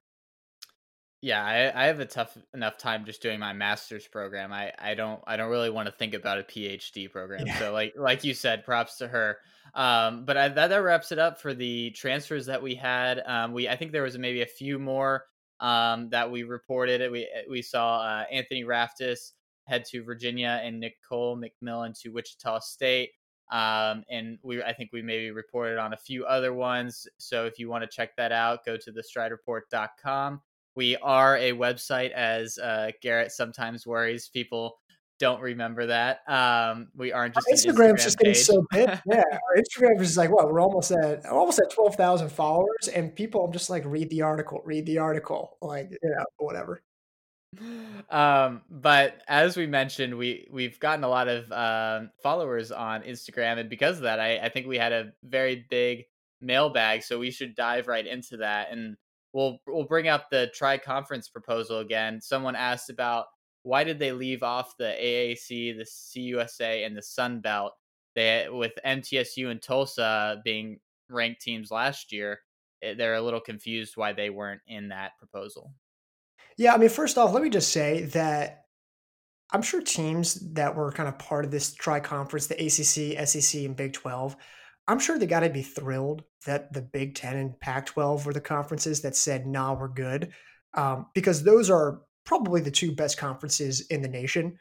[1.21, 4.53] Yeah, I, I have a tough enough time just doing my master's program.
[4.53, 7.47] I, I don't I don't really want to think about a PhD program.
[7.47, 7.59] Yeah.
[7.59, 9.39] So like like you said, props to her.
[9.75, 13.23] Um, but I, that that wraps it up for the transfers that we had.
[13.25, 15.25] Um, we I think there was maybe a few more
[15.61, 17.11] um, that we reported.
[17.11, 19.33] We we saw uh, Anthony Raftis
[19.67, 23.13] head to Virginia and Nicole McMillan to Wichita State.
[23.51, 27.07] Um, and we, I think we maybe reported on a few other ones.
[27.19, 30.41] So if you want to check that out, go to thestridereport.com.
[30.77, 34.79] We are a website, as uh, Garrett sometimes worries people
[35.21, 36.29] don't remember that.
[36.29, 38.43] Um, we aren't just Instagram's Instagram just getting page.
[38.43, 38.89] so big.
[39.07, 43.15] Yeah, our Instagram is like what we're almost at almost at twelve thousand followers, and
[43.15, 46.83] people I'm just like read the article, read the article, like you know whatever.
[48.11, 53.59] Um, but as we mentioned, we we've gotten a lot of um, followers on Instagram,
[53.59, 56.05] and because of that, I, I think we had a very big
[56.41, 57.03] mailbag.
[57.03, 58.97] So we should dive right into that, and
[59.33, 62.21] we'll we'll bring up the tri conference proposal again.
[62.21, 63.27] Someone asked about
[63.63, 67.73] why did they leave off the AAC, the CUSA, and the Sun Belt?
[68.15, 72.41] They with MTSU and Tulsa being ranked teams last year,
[72.83, 75.73] eh, they're a little confused why they weren't in that proposal.
[76.57, 78.65] Yeah, I mean, first off, let me just say that
[79.53, 83.63] I'm sure teams that were kind of part of this tri conference, the ACC, SEC,
[83.63, 84.37] and Big 12,
[84.87, 88.33] I'm sure they got to be thrilled that the Big 10 and Pac 12 were
[88.33, 90.33] the conferences that said, nah, we're good.
[90.75, 94.59] Um, because those are probably the two best conferences in the nation.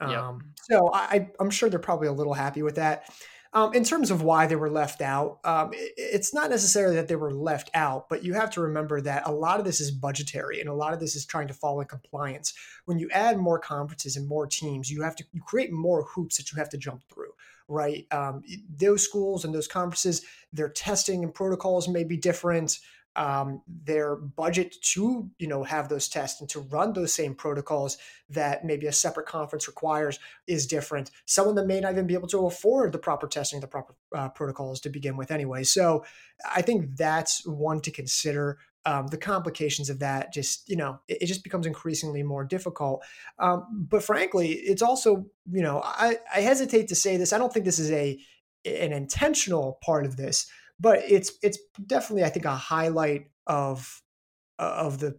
[0.00, 0.34] Um, yep.
[0.70, 3.08] So I, I'm sure they're probably a little happy with that.
[3.56, 7.08] Um, in terms of why they were left out, um, it, it's not necessarily that
[7.08, 9.90] they were left out, but you have to remember that a lot of this is
[9.90, 12.52] budgetary and a lot of this is trying to follow in compliance.
[12.84, 16.36] When you add more conferences and more teams, you have to you create more hoops
[16.36, 17.32] that you have to jump through,
[17.66, 18.06] right?
[18.10, 18.42] Um,
[18.76, 22.78] those schools and those conferences, their testing and protocols may be different
[23.16, 27.96] um, their budget to you know have those tests and to run those same protocols
[28.28, 31.10] that maybe a separate conference requires is different.
[31.24, 33.94] Some of them may not even be able to afford the proper testing, the proper
[34.14, 35.64] uh, protocols to begin with, anyway.
[35.64, 36.04] So
[36.54, 38.58] I think that's one to consider.
[38.84, 43.02] Um, the complications of that just you know it, it just becomes increasingly more difficult
[43.40, 47.52] um, but frankly it's also you know I, I hesitate to say this i don't
[47.52, 48.16] think this is a
[48.64, 50.46] an intentional part of this
[50.78, 54.02] but it's it's definitely I think a highlight of
[54.58, 55.18] of the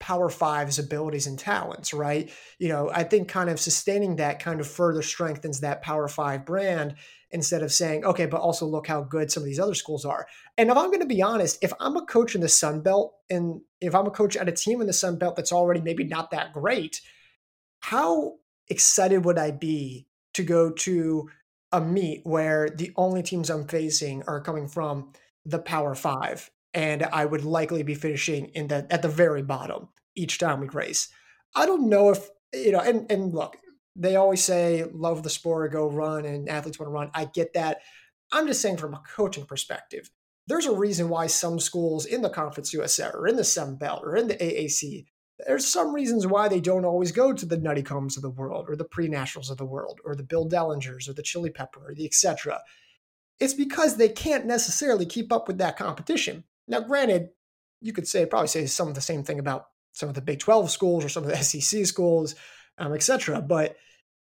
[0.00, 2.30] Power Five's abilities and talents, right?
[2.58, 6.46] You know, I think kind of sustaining that kind of further strengthens that Power Five
[6.46, 6.94] brand
[7.30, 10.26] instead of saying, okay, but also look how good some of these other schools are.
[10.56, 13.14] And if I'm going to be honest, if I'm a coach in the Sun Belt
[13.28, 16.04] and if I'm a coach at a team in the Sun Belt that's already maybe
[16.04, 17.00] not that great,
[17.80, 18.36] how
[18.68, 21.28] excited would I be to go to
[21.72, 25.12] a meet where the only teams I'm facing are coming from
[25.44, 29.88] the Power Five, and I would likely be finishing in the at the very bottom
[30.14, 31.08] each time we race.
[31.54, 33.56] I don't know if you know, and and look,
[33.96, 37.10] they always say love the sport, go run, and athletes want to run.
[37.14, 37.78] I get that.
[38.32, 40.10] I'm just saying from a coaching perspective,
[40.46, 44.02] there's a reason why some schools in the Conference USA or in the Sun Belt
[44.04, 45.06] or in the AAC
[45.46, 48.76] there's some reasons why they don't always go to the Nuttycombes of the world or
[48.76, 52.04] the pre-nationals of the world or the Bill Dellingers or the Chili Pepper or the
[52.04, 52.60] etc.
[53.38, 56.44] It's because they can't necessarily keep up with that competition.
[56.66, 57.30] Now, granted,
[57.80, 60.40] you could say probably say some of the same thing about some of the Big
[60.40, 62.34] 12 schools or some of the SEC schools,
[62.78, 63.40] um, etc.
[63.40, 63.76] But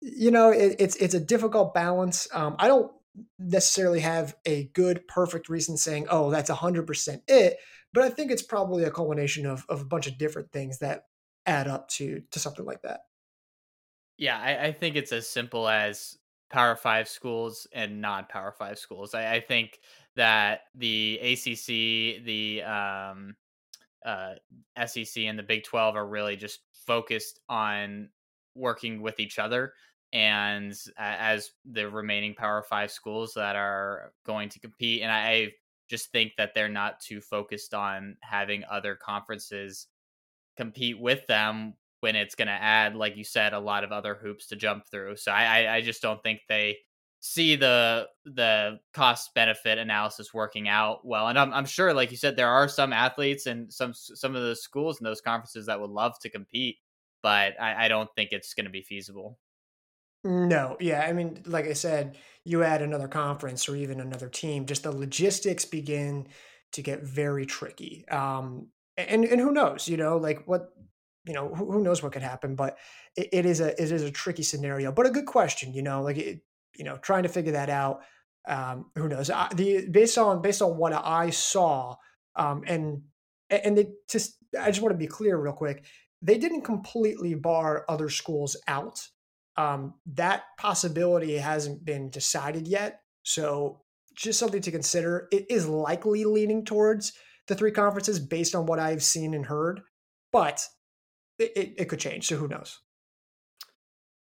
[0.01, 2.29] you know, it, it's it's a difficult balance.
[2.33, 2.93] Um, I don't
[3.39, 7.57] necessarily have a good, perfect reason saying, "Oh, that's hundred percent it."
[7.95, 11.05] But I think it's probably a culmination of, of a bunch of different things that
[11.47, 13.03] add up to to something like that.
[14.19, 16.19] Yeah, I, I think it's as simple as
[16.51, 19.15] Power Five schools and non Power Five schools.
[19.15, 19.79] I, I, think
[20.17, 23.37] that the ACC, the um,
[24.05, 24.35] uh,
[24.87, 28.09] SEC, and the Big Twelve are really just focused on
[28.57, 29.73] working with each other
[30.13, 35.03] and as the remaining Power Five schools that are going to compete.
[35.03, 35.53] And I,
[35.95, 39.87] just think that they're not too focused on having other conferences
[40.57, 44.17] compete with them when it's going to add, like you said, a lot of other
[44.17, 45.15] hoops to jump through.
[45.17, 46.79] So I, I just don't think they
[47.21, 51.29] see the the cost benefit analysis working out well.
[51.29, 54.43] And I'm, I'm sure, like you said, there are some athletes and some some of
[54.43, 56.79] the schools in those conferences that would love to compete,
[57.23, 59.39] but I, I don't think it's going to be feasible.
[60.25, 61.03] No, yeah.
[61.09, 64.93] I mean, like I said, you add another conference or even another team, just the
[64.93, 66.27] logistics begin
[66.73, 68.07] to get very tricky.
[68.09, 70.71] Um, and and who knows, you know, like what,
[71.25, 72.79] you know, who, who knows what could happen, but
[73.17, 76.03] it, it is a it is a tricky scenario, but a good question, you know,
[76.03, 76.41] like it,
[76.77, 78.03] you know, trying to figure that out.
[78.47, 79.31] Um, who knows?
[79.31, 81.97] I, the based on based on what I saw,
[82.37, 83.03] um, and
[83.49, 85.85] and they just I just want to be clear real quick.
[86.21, 89.09] They didn't completely bar other schools out
[89.57, 93.01] um, that possibility hasn't been decided yet.
[93.23, 93.83] So
[94.15, 95.29] just something to consider.
[95.33, 97.13] It is likely leaning towards
[97.47, 99.83] the three conferences based on what I've seen and heard,
[100.33, 100.67] but
[101.39, 102.27] it, it, it could change.
[102.27, 102.81] So who knows?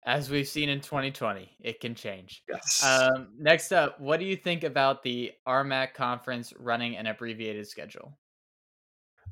[0.05, 2.43] As we've seen in 2020, it can change.
[2.49, 2.85] Yes.
[2.85, 8.19] Um, next up, what do you think about the RMAC conference running an abbreviated schedule?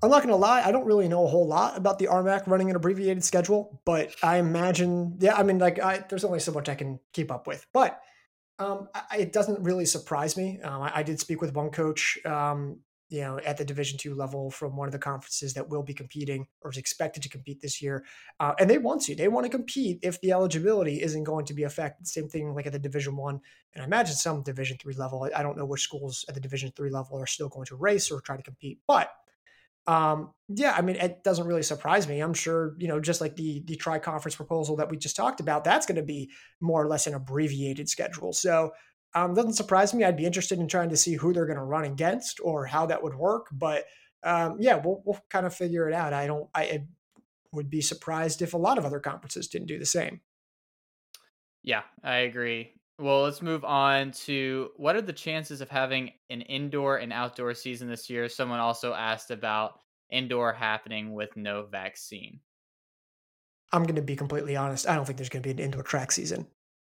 [0.03, 2.47] I'm not going to lie, I don't really know a whole lot about the RMAC
[2.47, 6.53] running an abbreviated schedule, but I imagine, yeah, I mean, like, I, there's only so
[6.53, 7.67] much I can keep up with.
[7.75, 8.01] But
[8.59, 10.61] um, I, it doesn't really surprise me.
[10.63, 14.15] Um, I, I, did speak with one coach, um, you know, at the Division two
[14.15, 17.61] level from one of the conferences that will be competing or is expected to compete
[17.61, 18.05] this year,
[18.39, 19.15] uh, and they want to.
[19.15, 22.07] They want to compete if the eligibility isn't going to be affected.
[22.07, 23.41] Same thing like at the Division one,
[23.75, 25.25] and I imagine some Division three level.
[25.25, 27.77] I, I don't know which schools at the Division three level are still going to
[27.77, 29.11] race or try to compete, but
[29.87, 32.21] um, yeah, I mean, it doesn't really surprise me.
[32.21, 35.41] I'm sure, you know, just like the the tri conference proposal that we just talked
[35.41, 38.33] about, that's going to be more or less an abbreviated schedule.
[38.33, 38.73] So,
[39.15, 40.05] um, doesn't surprise me.
[40.05, 42.87] I'd be interested in trying to see who they're going to run against or how
[42.87, 43.47] that would work.
[43.53, 43.85] But
[44.23, 46.13] um, yeah, we'll we'll kind of figure it out.
[46.13, 46.49] I don't.
[46.55, 46.87] I, I
[47.53, 50.21] would be surprised if a lot of other conferences didn't do the same.
[51.63, 52.75] Yeah, I agree.
[53.01, 57.55] Well, let's move on to what are the chances of having an indoor and outdoor
[57.55, 58.29] season this year?
[58.29, 62.41] Someone also asked about indoor happening with no vaccine.
[63.73, 64.87] I'm going to be completely honest.
[64.87, 66.47] I don't think there's going to be an indoor track season.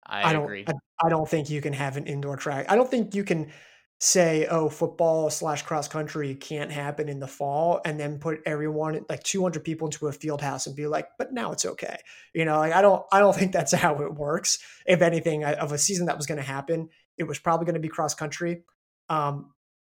[0.06, 0.44] I, I don't.
[0.44, 0.64] agree.
[0.68, 0.72] I,
[1.04, 2.66] I, don't think you can have an indoor track.
[2.68, 3.50] I don't think you can
[3.98, 9.04] say, oh, football slash cross country can't happen in the fall, and then put everyone
[9.08, 11.96] like 200 people into a field house and be like, but now it's okay.
[12.34, 14.58] You know, like I don't, I don't think that's how it works.
[14.86, 17.80] If anything, of a season that was going to happen, it was probably going to
[17.80, 18.64] be cross country.
[19.08, 19.52] Um,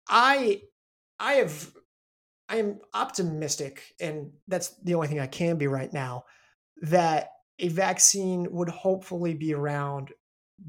[0.08, 0.62] I,
[1.20, 1.72] I have,
[2.48, 6.24] I am optimistic, and that's the only thing I can be right now.
[6.84, 10.14] That a vaccine would hopefully be around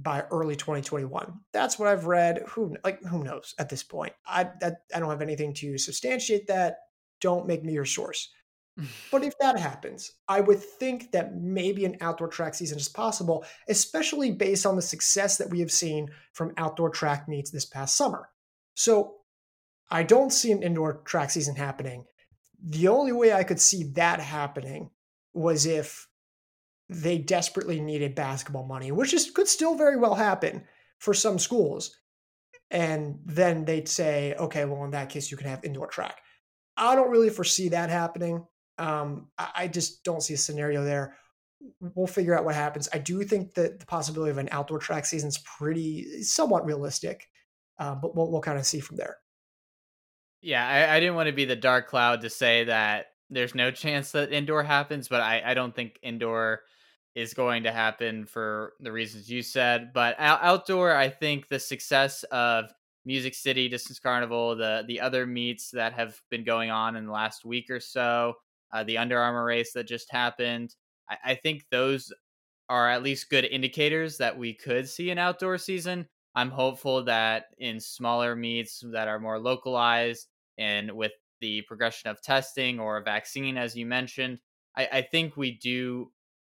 [0.03, 1.33] by early 2021.
[1.53, 2.42] That's what I've read.
[2.50, 4.12] Who like who knows at this point?
[4.26, 6.79] I that, I don't have anything to substantiate that.
[7.20, 8.31] Don't make me your source.
[9.11, 13.44] but if that happens, I would think that maybe an outdoor track season is possible,
[13.68, 17.96] especially based on the success that we have seen from outdoor track meets this past
[17.96, 18.31] summer.
[18.74, 19.16] So
[19.90, 22.05] I don't see an indoor track season happening.
[22.62, 24.90] The only way I could see that happening
[25.35, 26.07] was if
[26.90, 30.64] they desperately needed basketball money, which is could still very well happen
[30.98, 31.96] for some schools.
[32.70, 36.20] And then they'd say, okay, well, in that case, you can have indoor track.
[36.76, 38.44] I don't really foresee that happening.
[38.79, 41.16] Um, I, just don't see a scenario there.
[41.81, 42.88] We'll figure out what happens.
[42.92, 47.29] I do think that the possibility of an outdoor track season is pretty somewhat realistic,
[47.79, 49.18] uh, but we'll, we'll kind of see from there.
[50.40, 53.70] Yeah, I, I, didn't want to be the dark cloud to say that there's no
[53.70, 56.62] chance that indoor happens, but I, I don't think indoor
[57.14, 59.92] is going to happen for the reasons you said.
[59.92, 62.66] But out- outdoor, I think the success of
[63.04, 67.12] Music City, Distance Carnival, the the other meets that have been going on in the
[67.12, 68.34] last week or so,
[68.72, 70.74] uh, the Under Armour race that just happened,
[71.08, 72.12] I, I think those
[72.68, 76.06] are at least good indicators that we could see an outdoor season.
[76.36, 82.22] I'm hopeful that in smaller meets that are more localized and with the progression of
[82.22, 84.38] testing or a vaccine, as you mentioned,
[84.76, 86.12] I, I think we do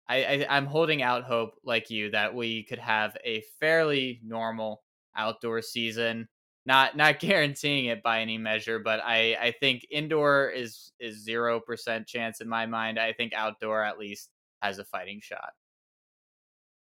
[0.09, 4.83] I, I am holding out hope like you that we could have a fairly normal
[5.17, 6.29] outdoor season.
[6.67, 11.61] Not not guaranteeing it by any measure, but I I think indoor is is zero
[11.61, 12.99] percent chance in my mind.
[12.99, 15.51] I think outdoor at least has a fighting shot.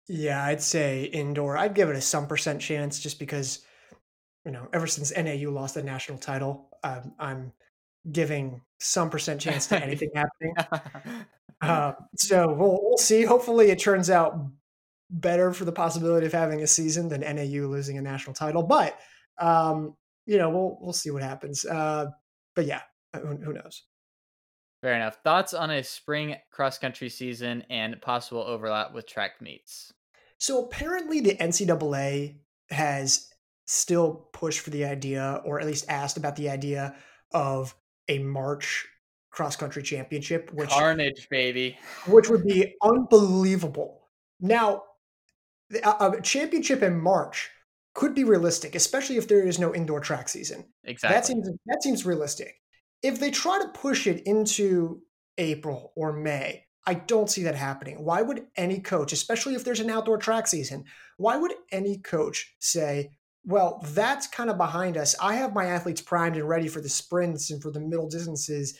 [0.07, 1.57] Yeah, I'd say indoor.
[1.57, 3.65] I'd give it a some percent chance just because,
[4.45, 7.51] you know, ever since NAU lost the national title, um, I'm
[8.11, 11.25] giving some percent chance to anything happening.
[11.61, 13.23] Uh, so we'll, we'll see.
[13.23, 14.39] Hopefully, it turns out
[15.09, 18.63] better for the possibility of having a season than NAU losing a national title.
[18.63, 18.99] But
[19.39, 21.65] um, you know, we'll we'll see what happens.
[21.65, 22.07] Uh,
[22.55, 22.81] but yeah,
[23.13, 23.83] uh, who, who knows?
[24.81, 25.17] Fair enough.
[25.23, 29.91] Thoughts on a spring cross country season and possible overlap with track meets?
[30.37, 32.37] So apparently, the NCAA
[32.69, 33.29] has
[33.65, 36.95] still pushed for the idea, or at least asked about the idea
[37.31, 37.73] of
[38.07, 38.87] a March
[39.37, 41.77] cross country championship, which carnage, baby,
[42.07, 44.01] which would be unbelievable.
[44.39, 44.81] Now,
[45.83, 47.51] a, championship in March
[47.93, 50.65] could be realistic, especially if there is no indoor track season.
[50.85, 51.15] Exactly.
[51.15, 52.55] That seems that seems realistic.
[53.03, 55.03] If they try to push it into
[55.37, 58.03] April or May, I don't see that happening.
[58.03, 60.85] Why would any coach, especially if there's an outdoor track season,
[61.17, 63.11] why would any coach say,
[63.45, 65.15] well, that's kind of behind us.
[65.21, 68.79] I have my athletes primed and ready for the sprints and for the middle distances.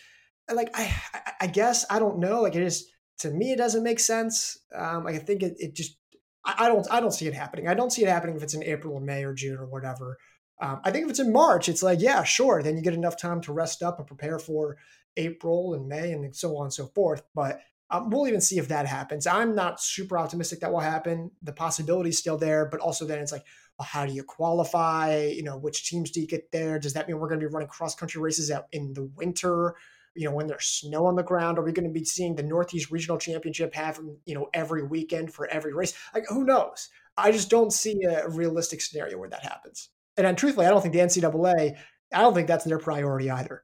[0.54, 0.94] Like, I,
[1.42, 2.42] I guess I don't know.
[2.42, 2.90] Like, it is
[3.20, 4.60] to me, it doesn't make sense.
[4.76, 5.98] Um, I think it, it just,
[6.46, 7.68] I, I, don't, I don't see it happening.
[7.68, 10.18] I don't see it happening if it's in April or May or June or whatever.
[10.62, 12.64] Um, I think if it's in March, it's like, yeah, sure.
[12.64, 14.78] Then you get enough time to rest up and prepare for
[15.16, 17.24] April and May and so on and so forth.
[17.34, 19.26] But Um, we'll even see if that happens.
[19.26, 21.32] I'm not super optimistic that will happen.
[21.42, 23.46] The possibility is still there, but also then it's like,
[23.80, 25.32] well, how do you qualify?
[25.34, 26.80] You know, which teams do you get there?
[26.80, 29.76] Does that mean we're going to be running cross country races out in the winter?
[30.18, 32.44] You know, when there's snow on the ground, are we going to be seeing the
[32.44, 34.18] Northeast Regional Championship happen?
[34.26, 35.94] You know, every weekend for every race?
[36.14, 36.90] Like, who knows?
[37.16, 39.90] I just don't see a realistic scenario where that happens.
[40.18, 41.78] And truthfully, I don't think the NCAA.
[42.14, 43.64] I don't think that's their priority either.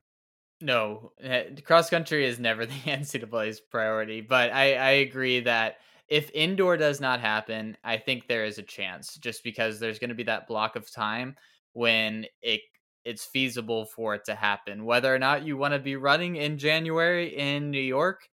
[0.62, 5.78] No, eh, cross country is never the NCAA's priority, but I, I agree that
[6.08, 10.10] if indoor does not happen, I think there is a chance just because there's going
[10.10, 11.36] to be that block of time
[11.74, 12.62] when it
[13.06, 14.86] it's feasible for it to happen.
[14.86, 18.30] Whether or not you want to be running in January in New York,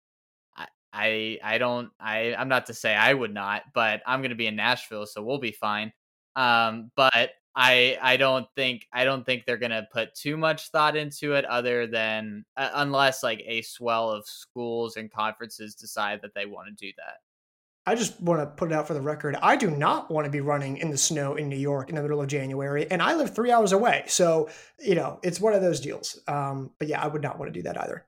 [0.57, 4.31] I I, I don't I I'm not to say I would not, but I'm going
[4.31, 5.93] to be in Nashville, so we'll be fine.
[6.37, 10.97] Um, but I I don't think I don't think they're gonna put too much thought
[10.97, 16.35] into it, other than uh, unless like a swell of schools and conferences decide that
[16.35, 17.19] they want to do that.
[17.87, 19.37] I just want to put it out for the record.
[19.43, 22.03] I do not want to be running in the snow in New York in the
[22.03, 24.05] middle of January, and I live three hours away.
[24.07, 26.19] So you know, it's one of those deals.
[26.27, 28.07] Um, but yeah, I would not want to do that either.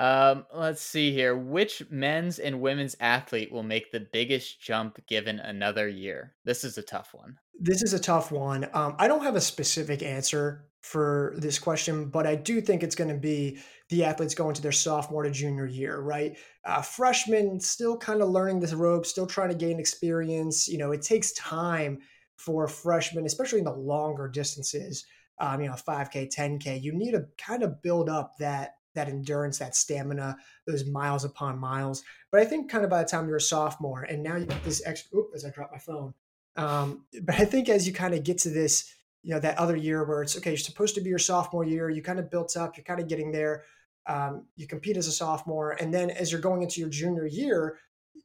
[0.00, 1.36] Um, let's see here.
[1.36, 6.32] Which men's and women's athlete will make the biggest jump given another year?
[6.42, 7.38] This is a tough one.
[7.60, 8.66] This is a tough one.
[8.72, 12.94] Um, I don't have a specific answer for this question, but I do think it's
[12.94, 13.58] going to be
[13.90, 16.34] the athletes going to their sophomore to junior year, right?
[16.64, 20.66] Uh, freshmen still kind of learning the ropes, still trying to gain experience.
[20.66, 21.98] You know, it takes time
[22.36, 25.04] for freshmen, especially in the longer distances.
[25.38, 26.82] Um, you know, 5K, 10K.
[26.82, 30.36] You need to kind of build up that that endurance, that stamina,
[30.66, 32.02] those miles upon miles.
[32.32, 34.62] But I think kind of by the time you're a sophomore, and now you get
[34.64, 35.20] this extra.
[35.34, 36.14] As I drop my phone.
[36.56, 39.76] Um, but I think as you kind of get to this, you know, that other
[39.76, 42.56] year where it's okay, you're supposed to be your sophomore year, you kind of built
[42.56, 43.64] up, you're kind of getting there.
[44.06, 47.78] Um, you compete as a sophomore, and then as you're going into your junior year,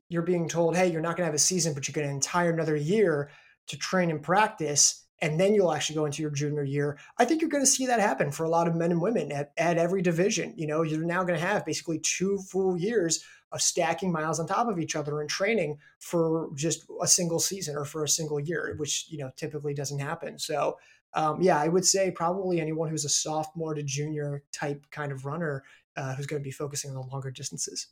[0.10, 2.12] you're being told, hey, you're not going to have a season, but you get an
[2.12, 3.30] entire another year
[3.68, 6.98] to train and practice and then you'll actually go into your junior year.
[7.18, 9.32] I think you're going to see that happen for a lot of men and women
[9.32, 10.54] at, at every division.
[10.58, 14.48] You know, you're now going to have basically two full years of stacking miles on
[14.48, 18.40] top of each other and training for just a single season or for a single
[18.40, 20.38] year, which, you know, typically doesn't happen.
[20.38, 20.78] So,
[21.14, 25.26] um, yeah, I would say probably anyone who's a sophomore to junior type kind of
[25.26, 25.64] runner
[25.96, 27.88] uh, who's going to be focusing on the longer distances.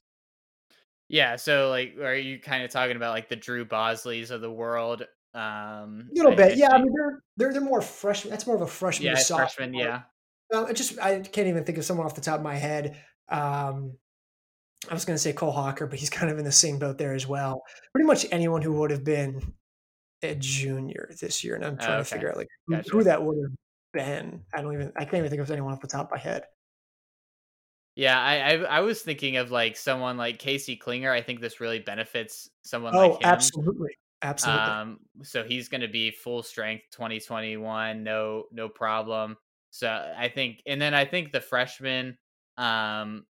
[1.07, 4.51] Yeah, so like, are you kind of talking about like the Drew Bosleys of the
[4.51, 5.03] world?
[5.34, 6.71] Um, a little I, bit, I yeah.
[6.71, 8.31] I mean, they're they're they're more freshman.
[8.31, 9.07] That's more of a freshman.
[9.07, 9.73] Yeah, freshman.
[9.73, 10.01] Yeah.
[10.53, 12.97] Uh, I just I can't even think of someone off the top of my head.
[13.29, 13.93] Um,
[14.89, 16.97] I was going to say Cole Hocker, but he's kind of in the same boat
[16.97, 17.63] there as well.
[17.93, 19.53] Pretty much anyone who would have been
[20.21, 22.03] a junior this year, and I'm trying oh, okay.
[22.03, 22.89] to figure out like gotcha.
[22.91, 23.55] who that would have
[23.93, 24.41] been.
[24.53, 26.43] I don't even I can't even think of anyone off the top of my head.
[27.95, 31.11] Yeah, I, I, I was thinking of like someone like Casey Clinger.
[31.11, 33.19] I think this really benefits someone oh, like him.
[33.23, 33.95] absolutely.
[34.24, 34.61] Absolutely.
[34.61, 39.38] Um, so he's going to be full strength 2021, no no problem.
[39.69, 42.17] So I think, and then I think the freshmen
[42.57, 43.26] um,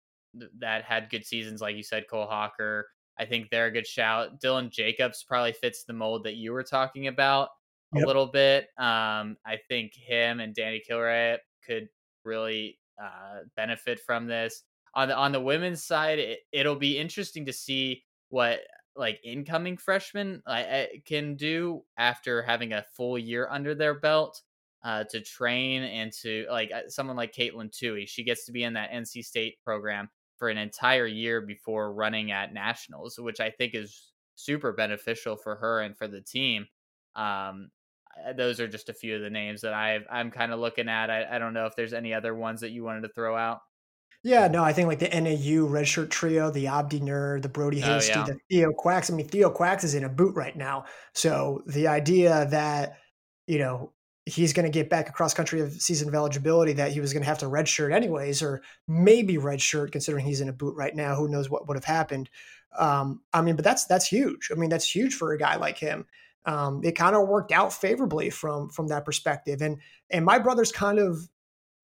[0.59, 2.89] that had good seasons, like you said, Cole Hocker,
[3.19, 4.41] I think they're a good shout.
[4.41, 7.49] Dylan Jacobs probably fits the mold that you were talking about
[7.95, 8.05] yep.
[8.05, 8.65] a little bit.
[8.79, 11.89] Um, I think him and Danny Kilray could
[12.25, 14.63] really uh, benefit from this.
[14.95, 18.61] On the on the women's side, it, it'll be interesting to see what
[18.97, 24.43] like incoming freshmen uh, can do after having a full year under their belt
[24.85, 28.07] uh, to train and to like uh, someone like Katelyn Tuohy.
[28.07, 32.33] She gets to be in that NC State program for an entire year before running
[32.33, 36.67] at nationals, which I think is super beneficial for her and for the team.
[37.15, 37.71] Um,
[38.37, 41.11] those are just a few of the names that i I'm kind of looking at.
[41.11, 43.61] I, I don't know if there's any other ones that you wanted to throw out.
[44.25, 47.87] Yeah, no, I think like the NAU redshirt trio, the Abdi Nur, the Brody oh,
[47.87, 48.27] Hasty, oh, yeah.
[48.27, 49.11] the Theo Quax.
[49.11, 50.85] I mean, Theo Quax is in a boot right now.
[51.13, 52.99] So the idea that,
[53.49, 53.93] you know,
[54.25, 57.25] he's going to get back across country of season of eligibility that he was going
[57.25, 61.17] to have to redshirt anyways, or maybe redshirt considering he's in a boot right now.
[61.17, 62.31] Who knows what would have happened?
[62.79, 64.51] Um, I mean, but that's that's huge.
[64.53, 66.07] I mean, that's huge for a guy like him.
[66.45, 69.79] Um, it kind of worked out favorably from from that perspective, and
[70.11, 71.29] and my brother's kind of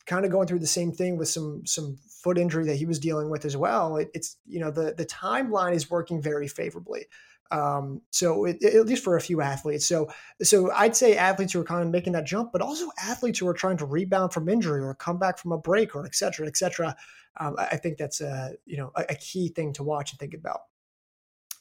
[0.08, 2.98] kind of going through the same thing with some some foot injury that he was
[2.98, 3.98] dealing with as well.
[3.98, 7.06] It, it's you know the the timeline is working very favorably.
[7.50, 9.86] Um, so it, at least for a few athletes.
[9.86, 10.10] So
[10.42, 13.46] so I'd say athletes who are kind of making that jump, but also athletes who
[13.46, 16.46] are trying to rebound from injury or come back from a break or et cetera,
[16.46, 16.96] et cetera.
[17.38, 20.34] Um, I think that's a you know a, a key thing to watch and think
[20.34, 20.62] about.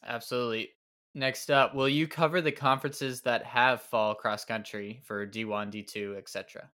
[0.05, 0.69] Absolutely.
[1.13, 6.15] Next up, will you cover the conferences that have fall cross country for D1, D2,
[6.17, 6.69] etc.?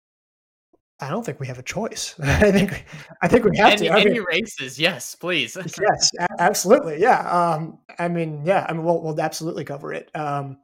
[1.01, 2.14] I don't think we have a choice.
[2.22, 2.84] I think
[3.22, 3.94] I think we have any, to.
[3.94, 5.57] I any mean, races, yes, please.
[5.80, 7.01] yes, a- absolutely.
[7.01, 7.20] Yeah.
[7.20, 8.66] Um, I mean, yeah.
[8.68, 10.11] I mean, we'll we'll absolutely cover it.
[10.14, 10.59] Um,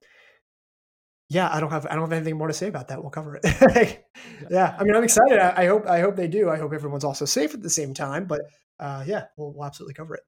[1.29, 3.01] yeah, I don't have I don't have anything more to say about that.
[3.01, 4.05] We'll cover it.
[4.51, 4.77] yeah.
[4.79, 5.39] I mean, I'm excited.
[5.39, 6.51] I, I hope I hope they do.
[6.51, 8.27] I hope everyone's also safe at the same time.
[8.27, 8.43] But
[8.79, 10.23] uh, yeah, we'll we'll absolutely cover it.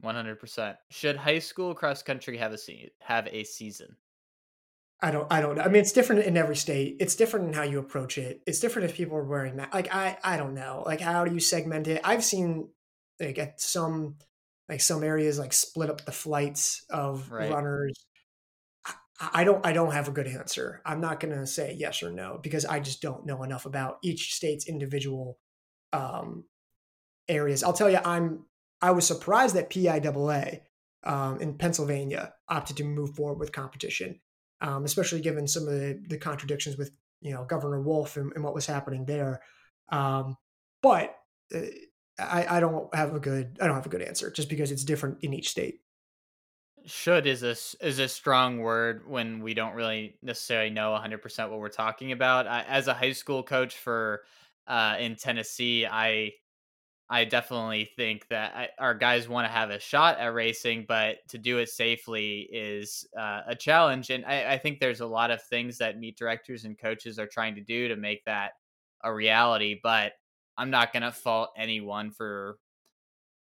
[0.00, 0.76] One hundred percent.
[0.90, 3.96] Should high school cross country have a se- have a season?
[5.02, 5.62] I don't I don't know.
[5.62, 6.96] I mean, it's different in every state.
[7.00, 8.42] It's different in how you approach it.
[8.46, 9.72] It's different if people are wearing that.
[9.72, 10.82] Like I I don't know.
[10.84, 12.00] Like how do you segment it?
[12.04, 12.68] I've seen
[13.18, 14.16] like at some
[14.68, 17.50] like some areas like split up the flights of Right.
[17.50, 18.04] runners.
[18.86, 20.82] I, I don't I don't have a good answer.
[20.84, 24.34] I'm not gonna say yes or no because I just don't know enough about each
[24.34, 25.38] state's individual
[25.92, 26.44] um
[27.28, 27.62] areas.
[27.62, 28.44] I'll tell you, I'm
[28.82, 30.60] I was surprised that PIAA
[31.04, 34.20] um, in Pennsylvania opted to move forward with competition,
[34.60, 38.44] um, especially given some of the, the contradictions with you know Governor Wolf and, and
[38.44, 39.40] what was happening there.
[39.90, 40.36] Um,
[40.82, 41.16] but
[41.54, 41.60] uh,
[42.18, 44.84] I, I don't have a good I don't have a good answer just because it's
[44.84, 45.80] different in each state.
[46.86, 51.22] Should is a is a strong word when we don't really necessarily know one hundred
[51.22, 52.46] percent what we're talking about.
[52.46, 54.22] I, as a high school coach for
[54.66, 56.32] uh, in Tennessee, I
[57.12, 61.16] I definitely think that I, our guys want to have a shot at racing, but
[61.30, 64.10] to do it safely is uh, a challenge.
[64.10, 67.26] And I, I think there's a lot of things that meet directors and coaches are
[67.26, 68.52] trying to do to make that
[69.02, 69.80] a reality.
[69.82, 70.12] But
[70.56, 72.58] I'm not going to fault anyone for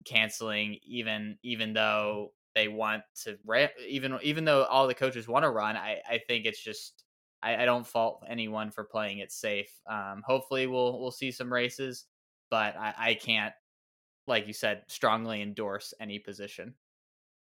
[0.06, 5.44] canceling, even even though they want to ra- even even though all the coaches want
[5.44, 5.76] to run.
[5.76, 7.04] I I think it's just.
[7.40, 9.70] I, I don't fault anyone for playing it safe.
[9.88, 12.06] Um, hopefully, we'll we'll see some races
[12.50, 13.54] but I, I can't,
[14.26, 16.74] like you said, strongly endorse any position.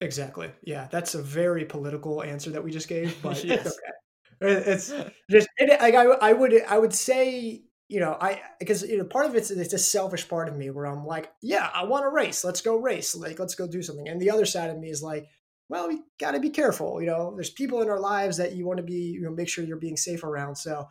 [0.01, 0.51] Exactly.
[0.63, 4.71] Yeah, that's a very political answer that we just gave, but it's okay.
[4.71, 4.91] It's
[5.29, 9.05] just it, like I, I would I would say you know I because you know
[9.05, 12.05] part of it's it's a selfish part of me where I'm like yeah I want
[12.05, 14.79] to race let's go race like let's go do something and the other side of
[14.79, 15.27] me is like
[15.69, 18.65] well we got to be careful you know there's people in our lives that you
[18.65, 20.87] want to be you know make sure you're being safe around so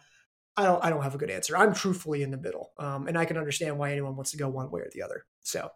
[0.61, 3.19] I don't I don't have a good answer I'm truthfully in the middle um, and
[3.19, 5.71] I can understand why anyone wants to go one way or the other so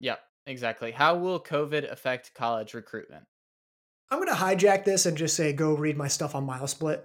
[0.00, 0.20] Yep.
[0.46, 0.90] Exactly.
[0.90, 3.24] How will COVID affect college recruitment?
[4.10, 7.00] I'm going to hijack this and just say go read my stuff on MileSplit.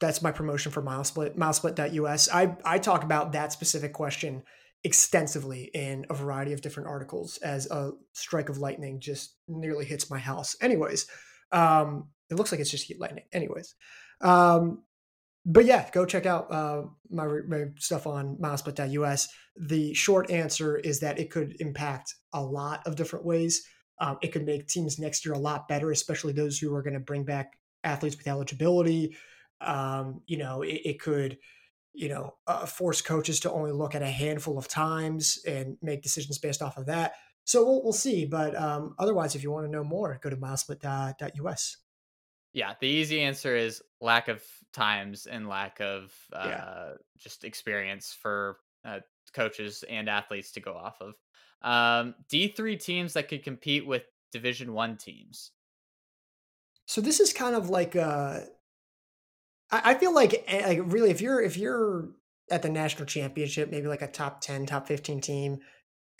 [0.00, 2.28] That's my promotion for MileSplit, milesplit.us.
[2.30, 4.42] I, I talk about that specific question
[4.84, 10.10] extensively in a variety of different articles as a strike of lightning just nearly hits
[10.10, 10.56] my house.
[10.60, 11.06] Anyways,
[11.52, 13.24] um, it looks like it's just heat lightning.
[13.32, 13.74] Anyways,
[14.20, 14.82] um,
[15.48, 19.28] but yeah, go check out uh, my, my stuff on milesplit.us.
[19.56, 23.64] The short answer is that it could impact a lot of different ways.
[24.00, 26.94] Um, it could make teams next year a lot better, especially those who are going
[26.94, 27.52] to bring back
[27.84, 29.16] athletes with eligibility.
[29.60, 31.38] Um, you know, it, it could,
[31.94, 36.02] you know, uh, force coaches to only look at a handful of times and make
[36.02, 37.14] decisions based off of that.
[37.44, 38.26] So we'll, we'll see.
[38.26, 41.76] But um, otherwise, if you want to know more, go to milesplit.us.
[42.52, 44.42] Yeah, the easy answer is lack of
[44.76, 46.66] times and lack of Yeah.
[46.66, 49.00] uh, just experience for uh,
[49.34, 51.14] coaches and athletes to go off of.
[51.62, 55.52] Um, D three teams that could compete with Division one teams.
[56.86, 58.40] So this is kind of like uh
[59.70, 62.10] I I feel like eh, like really if you're if you're
[62.50, 65.58] at the national championship, maybe like a top 10, top 15 team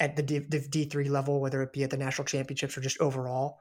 [0.01, 3.01] at the D, the D3 level, whether it be at the national championships or just
[3.01, 3.61] overall,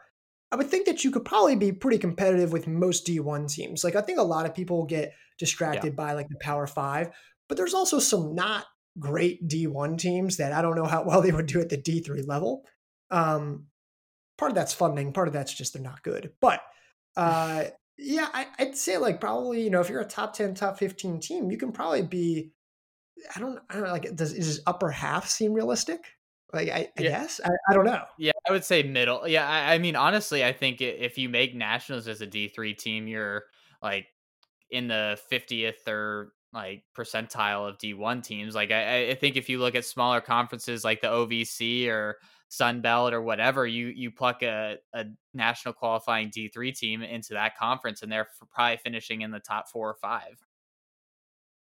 [0.56, 3.84] I would think that you could probably be pretty competitive with most D1 teams.
[3.84, 5.14] Like I think a lot of people get Yeah.
[5.38, 7.10] distracted by like the Power 5,
[7.50, 8.66] but there's also some not
[8.98, 12.26] great D1 teams that I don't know how well they would do at the D3
[12.28, 12.66] level.
[13.12, 13.68] Um
[14.38, 16.34] part of that's funding, part of that's just they're not good.
[16.42, 16.62] But
[17.18, 17.66] uh,
[17.98, 21.20] yeah, I, I'd say like probably you know if you're a top ten, top fifteen
[21.20, 22.52] team, you can probably be.
[23.36, 23.60] I don't.
[23.70, 24.16] I don't know, like.
[24.16, 26.06] Does is upper half seem realistic?
[26.56, 27.10] Like I, I Yeah.
[27.10, 28.04] guess I, I don't know.
[28.18, 29.28] Yeah, I would say middle.
[29.28, 32.74] Yeah, I, I mean, honestly, I think if you make nationals as a D three
[32.74, 33.44] team, you're
[33.82, 34.08] like
[34.72, 38.56] in the fiftieth or like percentile of D one teams.
[38.56, 42.82] Like, I, I- think if you look at smaller conferences like the OVC or Sun
[42.82, 47.58] Belt or whatever, you you pluck a, a national qualifying D three team into that
[47.58, 50.42] conference, and they're probably finishing in the top four or five.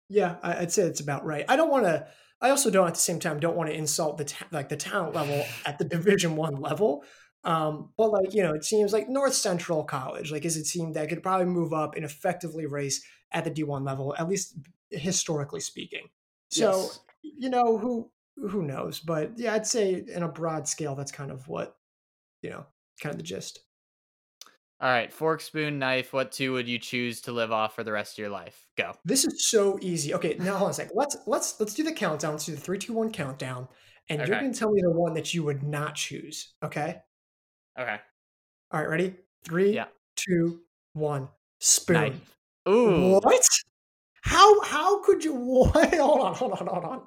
[0.08, 1.44] Yeah, I'd say it's about right.
[1.48, 2.08] I don't want to.
[2.40, 4.76] I also don't at the same time don't want to insult the ta- like the
[4.76, 7.04] talent level at the Division One level.
[7.44, 10.92] Um, but like you know, it seems like North Central College like is a team
[10.94, 14.56] that could probably move up and effectively race at the D one level, at least
[14.90, 16.08] historically speaking.
[16.50, 17.00] So Yes.
[17.22, 21.30] you know who who knows, but yeah, I'd say in a broad scale, that's kind
[21.30, 21.76] of what
[22.42, 22.66] you know,
[23.02, 23.60] kind of the gist.
[24.82, 26.14] All right, fork, spoon, knife.
[26.14, 28.66] What two would you choose to live off for the rest of your life?
[28.78, 28.94] Go.
[29.04, 30.14] This is so easy.
[30.14, 30.92] Okay, now hold on a second.
[30.94, 32.32] Let's let's let's do the countdown.
[32.32, 33.68] Let's do the three, two, one countdown,
[34.08, 36.54] and you're gonna tell me the one that you would not choose.
[36.64, 36.96] Okay.
[37.78, 37.96] Okay.
[38.70, 38.88] All right.
[38.88, 39.16] Ready?
[39.44, 39.86] Three, Yeah.
[40.16, 40.60] two,
[40.94, 41.28] one.
[41.58, 41.94] Spoon.
[41.96, 42.36] Knife.
[42.68, 43.18] Ooh.
[43.22, 43.46] What?
[44.22, 45.34] How how could you?
[45.34, 45.94] What?
[45.94, 47.02] Hold on, hold on, hold on.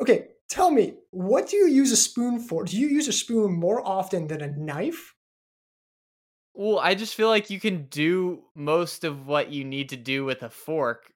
[0.00, 2.64] Okay, tell me, what do you use a spoon for?
[2.64, 5.14] Do you use a spoon more often than a knife?
[6.58, 10.24] Well, I just feel like you can do most of what you need to do
[10.24, 11.12] with a fork,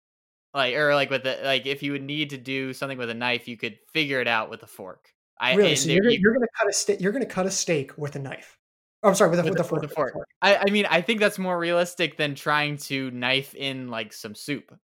[0.52, 3.14] like or like with a like if you would need to do something with a
[3.14, 5.08] knife, you could figure it out with a fork.
[5.40, 5.76] I Really?
[5.76, 7.00] So you're, gonna- you- you're gonna cut a steak.
[7.00, 8.58] You're gonna cut a steak with a knife.
[9.02, 9.80] Oh, I'm sorry, with a, with, with, a fork.
[9.82, 10.28] with a fork.
[10.42, 14.34] I, I mean, I think that's more realistic than trying to knife in like some
[14.34, 14.76] soup.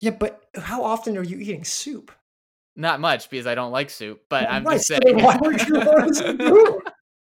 [0.00, 2.12] Yeah, but how often are you eating soup?
[2.76, 5.00] Not much because I don't like soup, but I'm Right, just saying.
[5.04, 6.78] then why would you want spoon?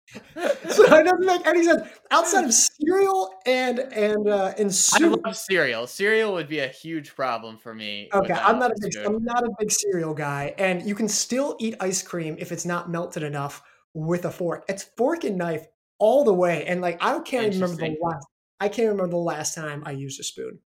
[0.05, 1.87] So it doesn't make any sense.
[2.11, 5.87] Outside of cereal and and uh, and I love cereal.
[5.87, 8.09] Cereal would be a huge problem for me.
[8.13, 8.95] Okay, I'm not a big.
[9.05, 12.65] I'm not a big cereal guy, and you can still eat ice cream if it's
[12.65, 14.65] not melted enough with a fork.
[14.67, 15.65] It's fork and knife
[15.99, 18.27] all the way, and like I can't even remember the last.
[18.59, 20.59] I can't remember the last time I used a spoon.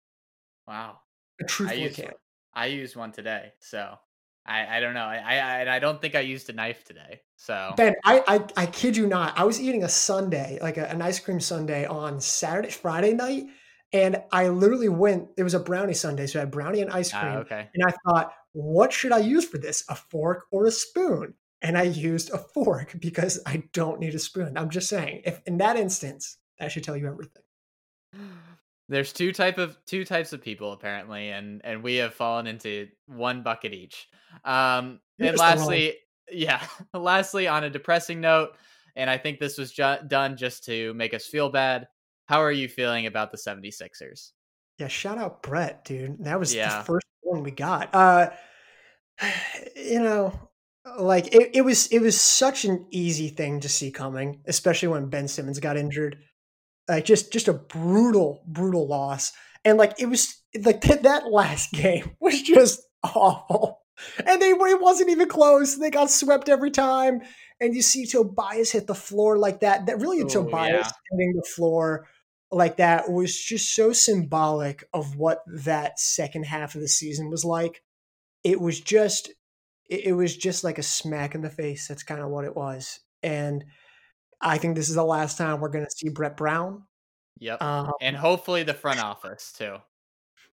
[0.68, 1.00] Wow.
[1.40, 2.18] I I truthfully used can't.
[2.54, 3.98] I used one today, so
[4.48, 5.06] I I don't know.
[5.06, 7.22] I I I don't think I used a knife today.
[7.36, 9.38] So Ben, I, I I kid you not.
[9.38, 13.46] I was eating a sundae, like a, an ice cream sundae on Saturday, Friday night,
[13.94, 15.30] and I literally went.
[15.38, 17.34] It was a brownie sundae, so I had brownie and ice Ah, cream.
[17.40, 17.70] okay.
[17.74, 19.84] And I thought, what should I use for this?
[19.90, 21.34] A fork or a spoon?
[21.62, 24.58] And I used a fork because I don't need a spoon.
[24.58, 27.44] I'm just saying, if in that instance, that should tell you everything.
[28.90, 32.88] There's two type of two types of people apparently, and and we have fallen into
[33.06, 34.08] one bucket each.
[34.46, 35.96] Um, You're and just the wrong- lastly,
[36.32, 38.52] yeah, lastly, on a depressing note,
[38.96, 41.88] and I think this was ju- done just to make us feel bad.
[42.28, 44.32] How are you feeling about the 76ers?
[44.80, 46.24] Yeah, shout out Brett, dude.
[46.26, 46.80] That was Yeah.
[46.80, 47.94] the first one we got.
[47.94, 48.30] Uh
[49.76, 50.34] you know,
[51.00, 55.10] like it, it was it was such an easy thing to see coming, especially when
[55.10, 56.18] Ben Simmons got injured.
[56.88, 59.34] Like just just a brutal, brutal loss.
[59.66, 63.82] And like it was like that, that last game was just awful.
[64.26, 65.76] And they it wasn't even close.
[65.76, 67.22] They got swept every time.
[67.60, 69.88] And you see Tobias hit the floor like that.
[69.88, 70.92] That really Ooh, Tobias yeah.
[71.12, 72.08] hitting the floor
[72.52, 77.44] like that was just so symbolic of what that second half of the season was
[77.44, 77.84] like.
[78.44, 79.32] It was just
[79.90, 81.88] it was just like a smack in the face.
[81.88, 83.00] That's kind of what it was.
[83.24, 83.64] And
[84.42, 86.84] I think this is the last time we're going to see Brett Brown.
[87.40, 87.62] Yep.
[87.62, 89.78] Um, and hopefully the front office too.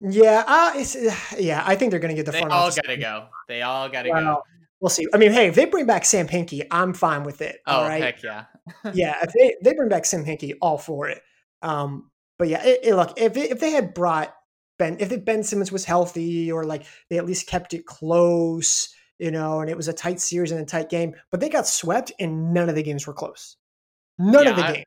[0.00, 0.96] yeah, uh, it's,
[1.38, 1.62] yeah.
[1.64, 2.76] I think they're going to get the They front all office.
[2.80, 3.26] gotta go.
[3.48, 4.14] They all gotta go.
[4.14, 4.42] Well,
[4.80, 5.06] We'll see.
[5.14, 7.60] I mean, hey, if they bring back Sam Hinkie, I'm fine with it.
[7.68, 8.02] Oh all right.
[8.02, 8.46] heck yeah.
[8.92, 11.22] yeah, if they, they bring back Sam Hinkie, all for it.
[11.62, 14.34] Um, but yeah, it, it- look, if it, if they had brought
[14.80, 19.30] Ben, if Ben Simmons was healthy, or like they at least kept it close, you
[19.30, 22.10] know, and it was a tight series and a tight game, but they got swept,
[22.18, 23.56] and none of the games were close.
[24.22, 24.86] None of Yeah, the I- games.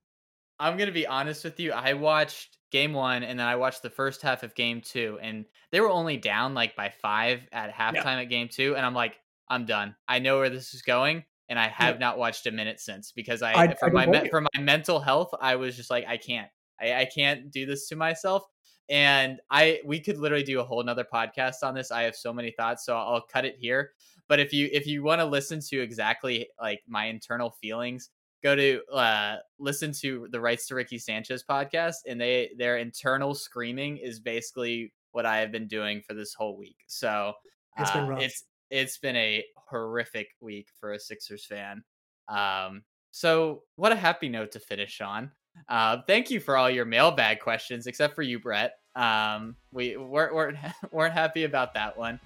[0.60, 1.74] I'm gonna be honest with you.
[1.74, 5.46] I watched game one and then I watched the first half of game two, and
[5.72, 9.20] they were only down like by five at halftime at game two, and I'm like,
[9.50, 9.96] I'm done.
[10.08, 13.42] I know where this is going, and I have not watched a minute since because
[13.42, 16.16] I, I- for I my me- for my mental health, I was just like, I
[16.18, 16.48] can't,
[16.80, 18.44] I, I can't do this to myself.
[18.88, 21.92] And I we could literally do a whole nother podcast on this.
[21.92, 23.92] I have so many thoughts, so I'll cut it here.
[24.30, 28.10] But if you if you want to listen to exactly like my internal feelings,
[28.46, 33.34] go to uh listen to the rights to ricky sanchez podcast and they their internal
[33.34, 36.78] screaming is basically what i have been doing for this whole week.
[36.88, 37.34] So
[37.80, 38.22] It's been uh, rough.
[38.22, 41.84] it's it's been a horrific week for a sixers fan.
[42.28, 45.32] Um so what a happy note to finish on.
[45.70, 48.74] Uh thank you for all your mailbag questions except for you brett.
[48.96, 50.58] Um we weren't weren't,
[50.92, 52.20] weren't happy about that one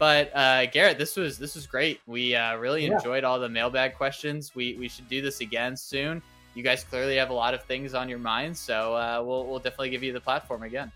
[0.00, 2.00] but uh, Garrett, this was this was great.
[2.08, 2.94] We uh, really Yeah.
[2.94, 4.52] enjoyed all the mailbag questions.
[4.56, 6.20] We we should do this again soon.
[6.56, 9.60] You guys clearly have a lot of things on your minds, so uh, we'll we'll
[9.60, 10.90] definitely give you the platform again.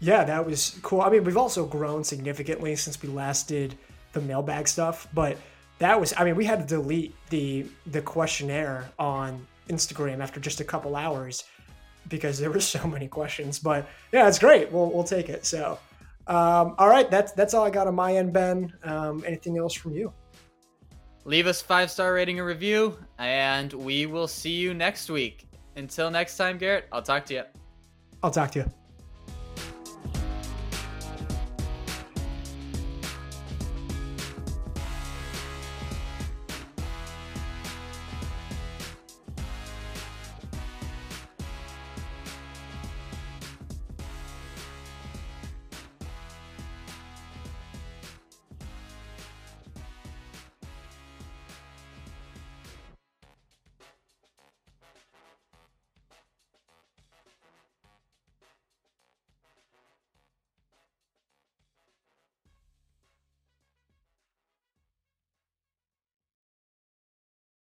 [0.00, 1.00] Yeah, that was cool.
[1.02, 3.76] I mean, we've also grown significantly since we last did
[4.12, 5.36] the mailbag stuff, but
[5.78, 10.60] that was I mean, we had to delete the the questionnaire on Instagram after just
[10.60, 11.44] a couple hours
[12.08, 13.58] because there were so many questions.
[13.58, 14.70] But yeah, it's great.
[14.70, 15.44] We'll we'll take it.
[15.44, 15.78] So
[16.26, 18.72] um, all right, that's that's all I got on my end, Ben.
[18.82, 20.12] Um, anything else from you?
[21.24, 25.48] Leave us five star rating and review, and we will see you next week.
[25.76, 27.42] Until next time, Garrett, I'll talk to you.
[28.22, 28.85] I'll talk to you.